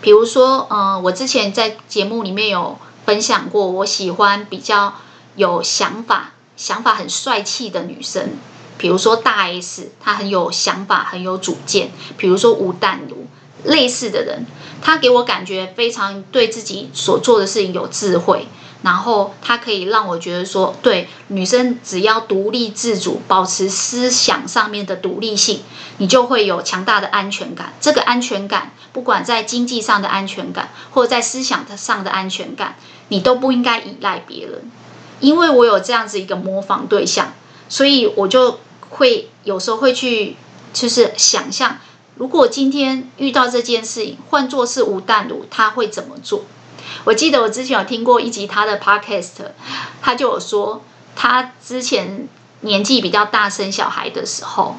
[0.00, 2.76] 比如说，嗯、呃，我之前在节目里面有
[3.06, 4.94] 分享过，我喜欢比较
[5.36, 8.30] 有想法、想法很帅气的女生，
[8.76, 13.18] 比如说大 S，她很有想法、很有主见，比如说吴淡如，
[13.62, 14.44] 类似的人，
[14.82, 18.48] 她给我感觉非常对自己所做的事情有智慧。
[18.82, 25.60] 然后他可以让我觉得说，对，女生只要独立自主，保持思想上面的独立性，
[25.98, 27.74] 你就会有强大的安全感。
[27.78, 32.76] 这个安全感，不管在经济上的安全感，或者在思想上的安全感，
[33.08, 34.70] 你都不应该依赖别人。
[35.20, 37.34] 因为我有这样子一个模仿对象，
[37.68, 40.36] 所以我就会有时候会去，
[40.72, 41.76] 就是想象，
[42.20, 46.42] 如果今天遇到这件事情，换作是吴淡如，他会怎么做？
[47.04, 49.36] 我记得我之前有听过一集他的 podcast，
[50.02, 50.82] 他就有说，
[51.16, 52.28] 他之前
[52.60, 54.76] 年纪比较大生小孩的时候，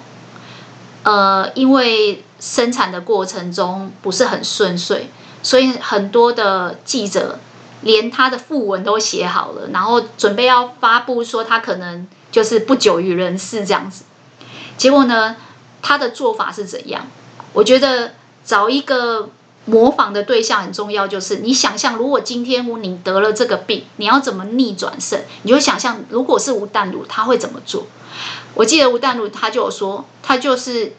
[1.01, 5.09] 呃，因为生产的过程中不是很顺遂，
[5.41, 7.39] 所以很多的记者
[7.81, 14.03] 连他的副文都写好了，然后准备要发布说他可能就是不久于人世这样子。
[14.77, 15.37] 结果呢，
[15.81, 17.07] 他的做法是怎样？
[17.53, 19.29] 我觉得找一个。
[19.65, 25.21] 模仿的对象很重要，就是你想象，如果今天你得了这个病，你要怎么逆转胜？
[25.43, 27.85] 你就想象，如果是吴淡如，他会怎么做？
[28.55, 30.93] 我记得吴淡如他就有说，他就是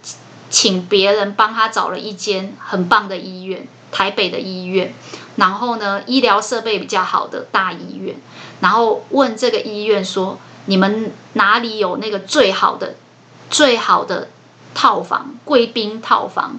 [0.48, 4.94] 请别人帮他找了一间很棒的医院，台北的医院，
[5.34, 8.14] 然后呢，医疗设备比较好的大医院，
[8.60, 12.94] 然后问这个医院说，你们哪里有那个最好的、
[13.50, 14.28] 最好的
[14.74, 16.58] 套房，贵宾套房？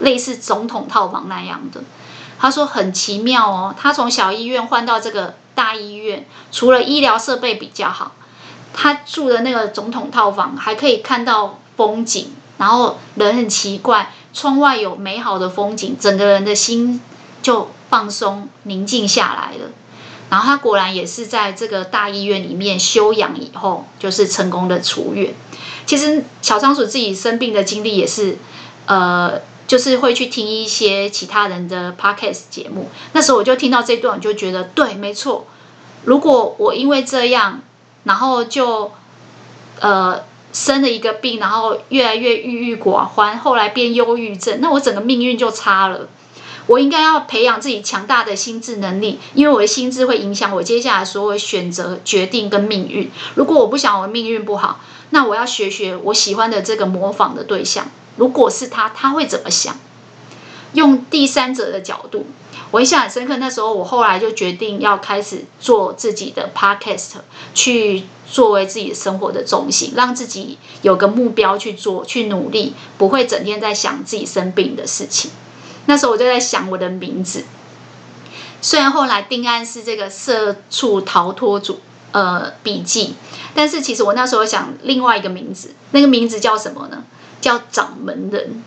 [0.00, 1.82] 类似总统套房那样的，
[2.38, 3.74] 他说很奇妙哦。
[3.76, 8.12] 他从小医院换到这个大医院，除了医疗设备比较好，
[8.72, 17.00] 他住的那个总统套房还可以看到风景，然后人很奇怪，窗外有美好的风景，整个人的心
[17.42, 19.70] 就放松宁静下来了。
[20.30, 25.34] 然后他果然也是在这个大医院里面休养以后，就是成功的出院。
[25.86, 28.38] 其实小仓鼠自己生病的经历也是，
[28.86, 29.40] 呃。
[29.68, 35.46] 就是会去听一些其他人的 podcast 节目，那时候我就听到这段，我就觉得对，没错。
[36.04, 37.60] 如果我因为这样，
[38.04, 38.90] 然后就
[39.80, 40.24] 呃
[40.54, 46.08] 生了一个病，然后越来越郁郁寡欢，后来变忧郁症，那我整个命运就差了。
[46.68, 53.10] 我应该要培养自己强大的心智能力，因为我的心智会影响我接下来所有选择、决定跟命运。
[53.34, 57.90] 如果我不想我的命运不好，那我要学学我喜欢的这个模仿的对象。
[58.16, 59.76] 如果是他，他会怎么想？
[60.74, 62.26] 用第三者的角度，
[62.70, 63.38] 我印象很深刻。
[63.38, 67.12] 那时候我后来就决定要开始做自己的 podcast，
[67.54, 75.30] 去作为自己生活的重心，让自己有个目标去做，去努力，不会整天在想自己生病的事情。
[75.88, 77.44] 那时候我就在想我的名字，
[78.60, 81.80] 虽然后来定案是这个社畜逃脱组
[82.12, 83.14] 呃笔记，
[83.54, 87.04] 但是其实我那时候想另外一个名字，那个名字叫什么呢？
[87.40, 88.62] 叫掌门人。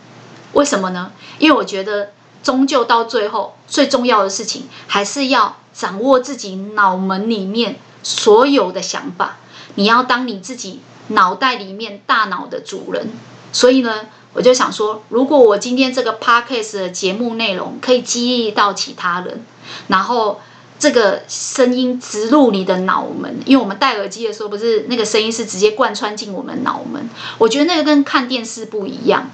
[0.54, 1.12] 为什么呢？
[1.38, 2.12] 因为我觉得
[2.42, 9.38] 终究到最后最重要的事情，还是要掌握自己脑门里面所有的想法。
[9.76, 13.12] 你要当你自己脑袋里面大脑的主人。
[13.54, 19.44] 所以呢，我就想说，如果我今天这个 podcast 的节目内容可以激励到其他人，
[19.88, 20.40] 然后
[20.80, 27.10] 这个声音植入你的脑门，因为我们戴耳机的时候，不是那个声音是直接贯穿进我们脑门。
[27.38, 29.30] 我觉得那个跟看电视不一样。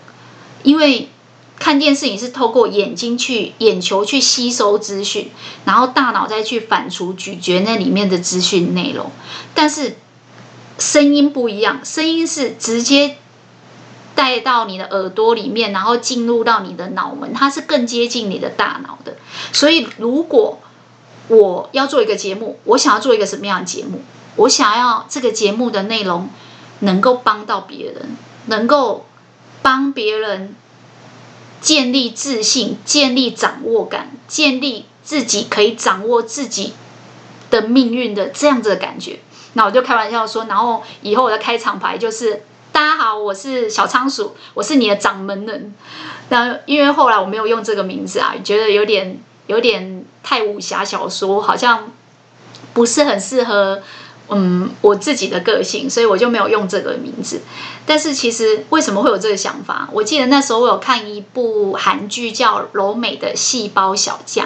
[0.63, 1.09] 因为
[1.59, 5.31] 看电视，你是透过眼睛去眼球去吸收资讯，
[5.63, 9.11] 然后大脑再去反刍咀嚼那里面的资讯内容。
[9.53, 9.95] 但是
[10.77, 13.17] 声音不一样，声音是直接
[14.17, 19.15] 带到你的耳朵里面，然后进入到你的脑门，它是更接近你的大脑的。
[19.53, 20.59] 所以，如果
[21.29, 24.01] 我要做一个节目，我想要做一个什么样的节目？
[24.35, 26.29] 我想要这个节目的内容
[26.79, 29.05] 能够帮到别人，能够。
[29.63, 30.55] 帮别人
[31.59, 36.73] 建立自信、建立掌握感、建立自己可以掌握自己
[37.49, 39.19] 的命运的这样子的感觉，
[39.53, 42.43] 那我就开玩笑说，然后以后我的开场白就是：
[42.77, 45.73] 大家好，我是小仓鼠，我是你的掌门人。
[46.29, 51.91] 那因为后来我没有用这个名字啊，觉得有点有点太武侠小说，好像
[52.75, 53.81] 不是很适合。
[54.29, 57.41] 嗯，我自己的个性，所以我就没有用这个名字。
[57.87, 59.89] 但是其实为什么会有这个想法？
[59.91, 64.45] 我记得那时候我有看一部韩剧叫《柔美的细胞小将》，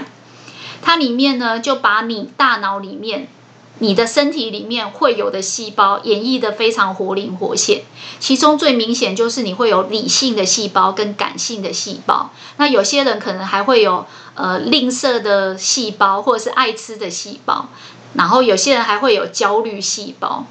[0.82, 3.28] 它里面呢就把你大脑里面、
[3.82, 7.82] 你的身体里面会有的细胞演绎得非常活灵活现。
[8.20, 12.30] 其中最明显就是你会有理性的细胞跟感性的细胞。
[12.58, 14.06] 那有些人可能还会有
[14.36, 17.70] 呃吝啬的细胞，或者是爱吃的细胞。
[18.14, 20.46] 然后有些人还会有焦虑细胞，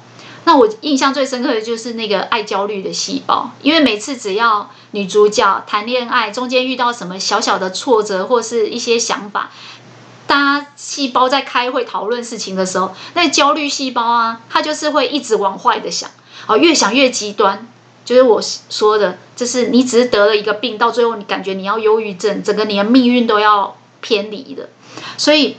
[0.45, 9.51] 那我印象最深刻的就是那个爱焦虑的细胞，因为每次只要女主角谈恋爱，中间遇到什么小小的挫折或是一些想法，
[10.31, 16.09] 大家细胞在开会讨论事情的时候，那焦虑细胞啊，它就是会一直往坏的想，
[16.47, 17.67] 哦，越想越极端，
[18.05, 24.69] 就是我说的，就是你只是得了一个病，到最后你感觉你要忧郁症，整个你的命运都要偏离的，
[25.17, 25.57] 所以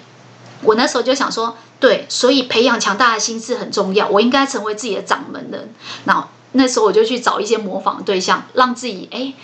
[0.63, 1.55] 我那时候就想说。
[1.83, 4.07] 对，所以培养强大的心智很重要。
[4.07, 5.75] 我应该成为自己的掌门人。
[6.05, 9.35] 那那时候我就去找一些模仿对象，让自己哎，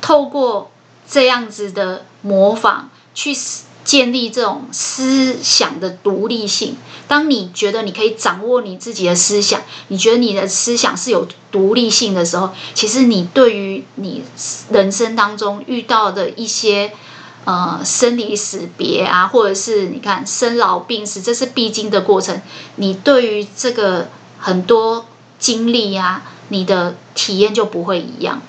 [0.00, 0.70] 透过
[1.10, 3.34] 这样子的模仿，去
[3.88, 6.76] 建立这种思想的独立性。
[7.06, 14.22] 当你觉得你可以掌握你自己的思想，你觉得你的思想是有独立性的时候，其实你对于你
[14.70, 16.92] 人生当中遇到的一些。
[17.44, 22.42] 呃，生离死别啊，或者是你看生老病死，这是必经的过程。
[22.76, 25.06] 你对于这个很多
[25.38, 28.42] 经历呀，你的体验就不会一样。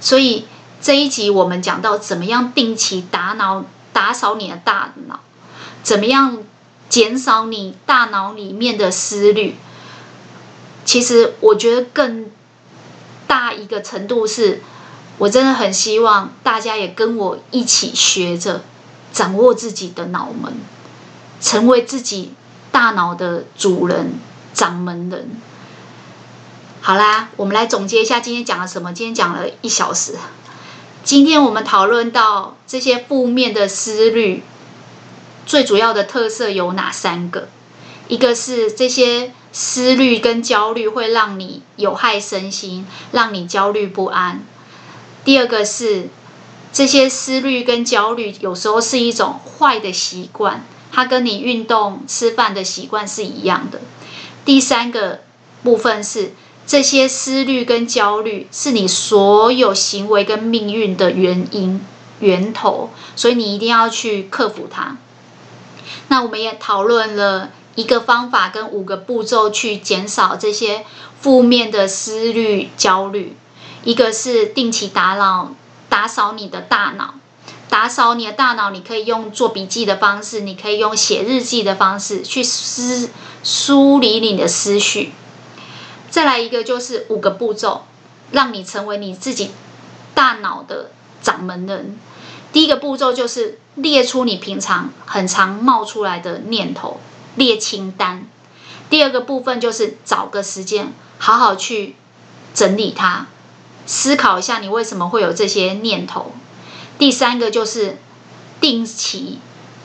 [0.00, 0.46] 所以
[0.80, 3.66] 这一集我们讲到怎么样定期打脑
[3.98, 5.18] 打扫你的大脑，
[5.82, 6.38] 怎么样
[6.88, 9.56] 减少你大脑里面的思虑。
[10.84, 12.30] 其实我觉得更
[13.26, 14.62] 大一个程度是。
[15.18, 18.62] 我真的很希望大家也跟我一起学着
[19.12, 20.52] 掌握自己的脑门，
[21.40, 22.34] 成为自己
[22.70, 24.12] 大脑的主人、
[24.54, 25.28] 掌门人。
[26.80, 28.92] 好啦，我们来总结一下今天讲了什么？
[28.92, 30.14] 今天讲了一小时。
[31.08, 34.42] 今天我们讨论到这些负面的思虑，
[35.46, 37.48] 最主要的特色有哪三个？
[38.08, 44.44] 一个是这些思虑跟焦虑会让你有害身心，让你焦虑不安。
[45.24, 46.10] 第二个是，
[46.74, 50.62] 这些思虑跟焦虑有时候是一种坏的习惯，
[50.92, 53.80] 它跟你运动、吃饭的习惯是一样的。
[54.44, 55.20] 第三个
[55.62, 56.34] 部分是，
[56.68, 61.80] 这些思虑跟焦虑是你所有行为跟命运的原因、
[62.20, 64.98] 源头，所以你一定要去克服它。
[66.08, 70.84] 那我们也讨论了一个方法跟五个步骤去减少这些
[71.18, 73.34] 负面的思虑、焦虑。
[73.84, 75.54] 一个是定期打扰、
[75.88, 77.14] 打扫你的大脑，
[77.70, 83.08] 打扫你的大脑，你可以用做笔记的方式，你可以用写日记的方式去思
[83.42, 85.12] 梳理你的思绪。
[86.10, 87.84] 再来一个就是五个步骤，
[88.30, 89.50] 让你成为你自己
[90.14, 90.90] 大脑的
[91.22, 91.98] 掌门人。
[92.52, 96.98] 第一个步骤就是列出你平常很常冒出来的念头，
[97.36, 98.26] 列清单。
[98.88, 101.94] 第二个部分就是找个时间，好好去
[102.54, 103.26] 整理它，
[103.84, 106.32] 思考一下你为什么会有这些念头。
[106.98, 107.98] 第三个就是
[108.62, 109.40] 定期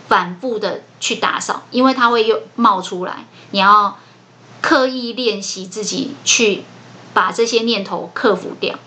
[0.08, 3.98] 反复的去打扫，因为它会又冒出来，你要
[4.64, 6.64] 刻意练习自己去
[7.14, 8.80] 把这些念头克服掉。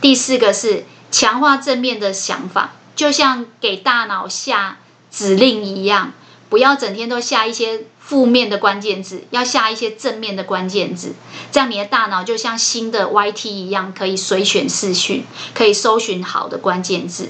[0.00, 4.78] 第四个是强化正面的想法，就像给大脑下
[5.10, 6.12] 指令一样，
[6.48, 7.86] 不要整天都下一些。
[8.08, 11.12] 负面的关键字，要下一些正面的关键字，
[11.52, 17.28] 这样你的大脑就像新的 YT 一样，可以随选视讯，可以搜寻好的关键字。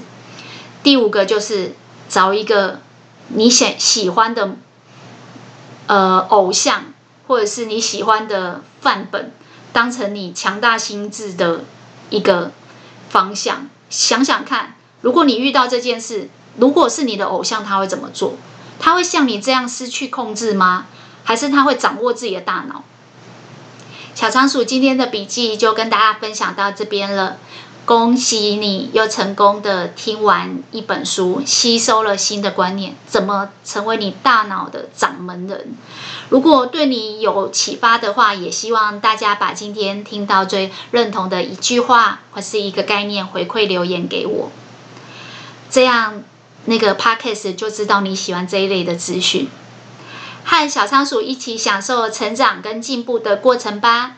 [0.81, 1.75] 第五个就是
[2.07, 2.79] 找一个
[3.27, 4.55] 你喜喜欢的
[5.87, 6.88] 呃偶像，
[7.29, 9.31] 或者是你喜欢的范本，
[9.71, 11.63] 当成你强大心智的
[12.09, 12.51] 一个
[13.07, 13.69] 方向。
[13.87, 16.27] 想想看，如果你遇到这件事，
[16.57, 18.33] 如果是你的偶像，他会怎么做？
[18.79, 20.87] 他会像你这样失去控制吗？
[21.23, 22.83] 还是他会掌握自己的大脑？
[24.15, 27.37] 小仓鼠今天的笔记就跟大家分享到这边了。
[27.89, 35.69] 恭喜你又成功的听完一本书，吸收了新的观念，怎么成为你大脑的掌门人？
[36.29, 44.51] 如果对你有启发的话，也希望大家把今天听到最认同的一句话或是一个概念回馈留言给我，
[45.71, 46.21] 这样。
[46.65, 49.49] 那个 podcast 就知道你喜欢这一类的资讯，
[50.43, 54.17] 和小仓鼠一起享受成长跟进步的过程吧。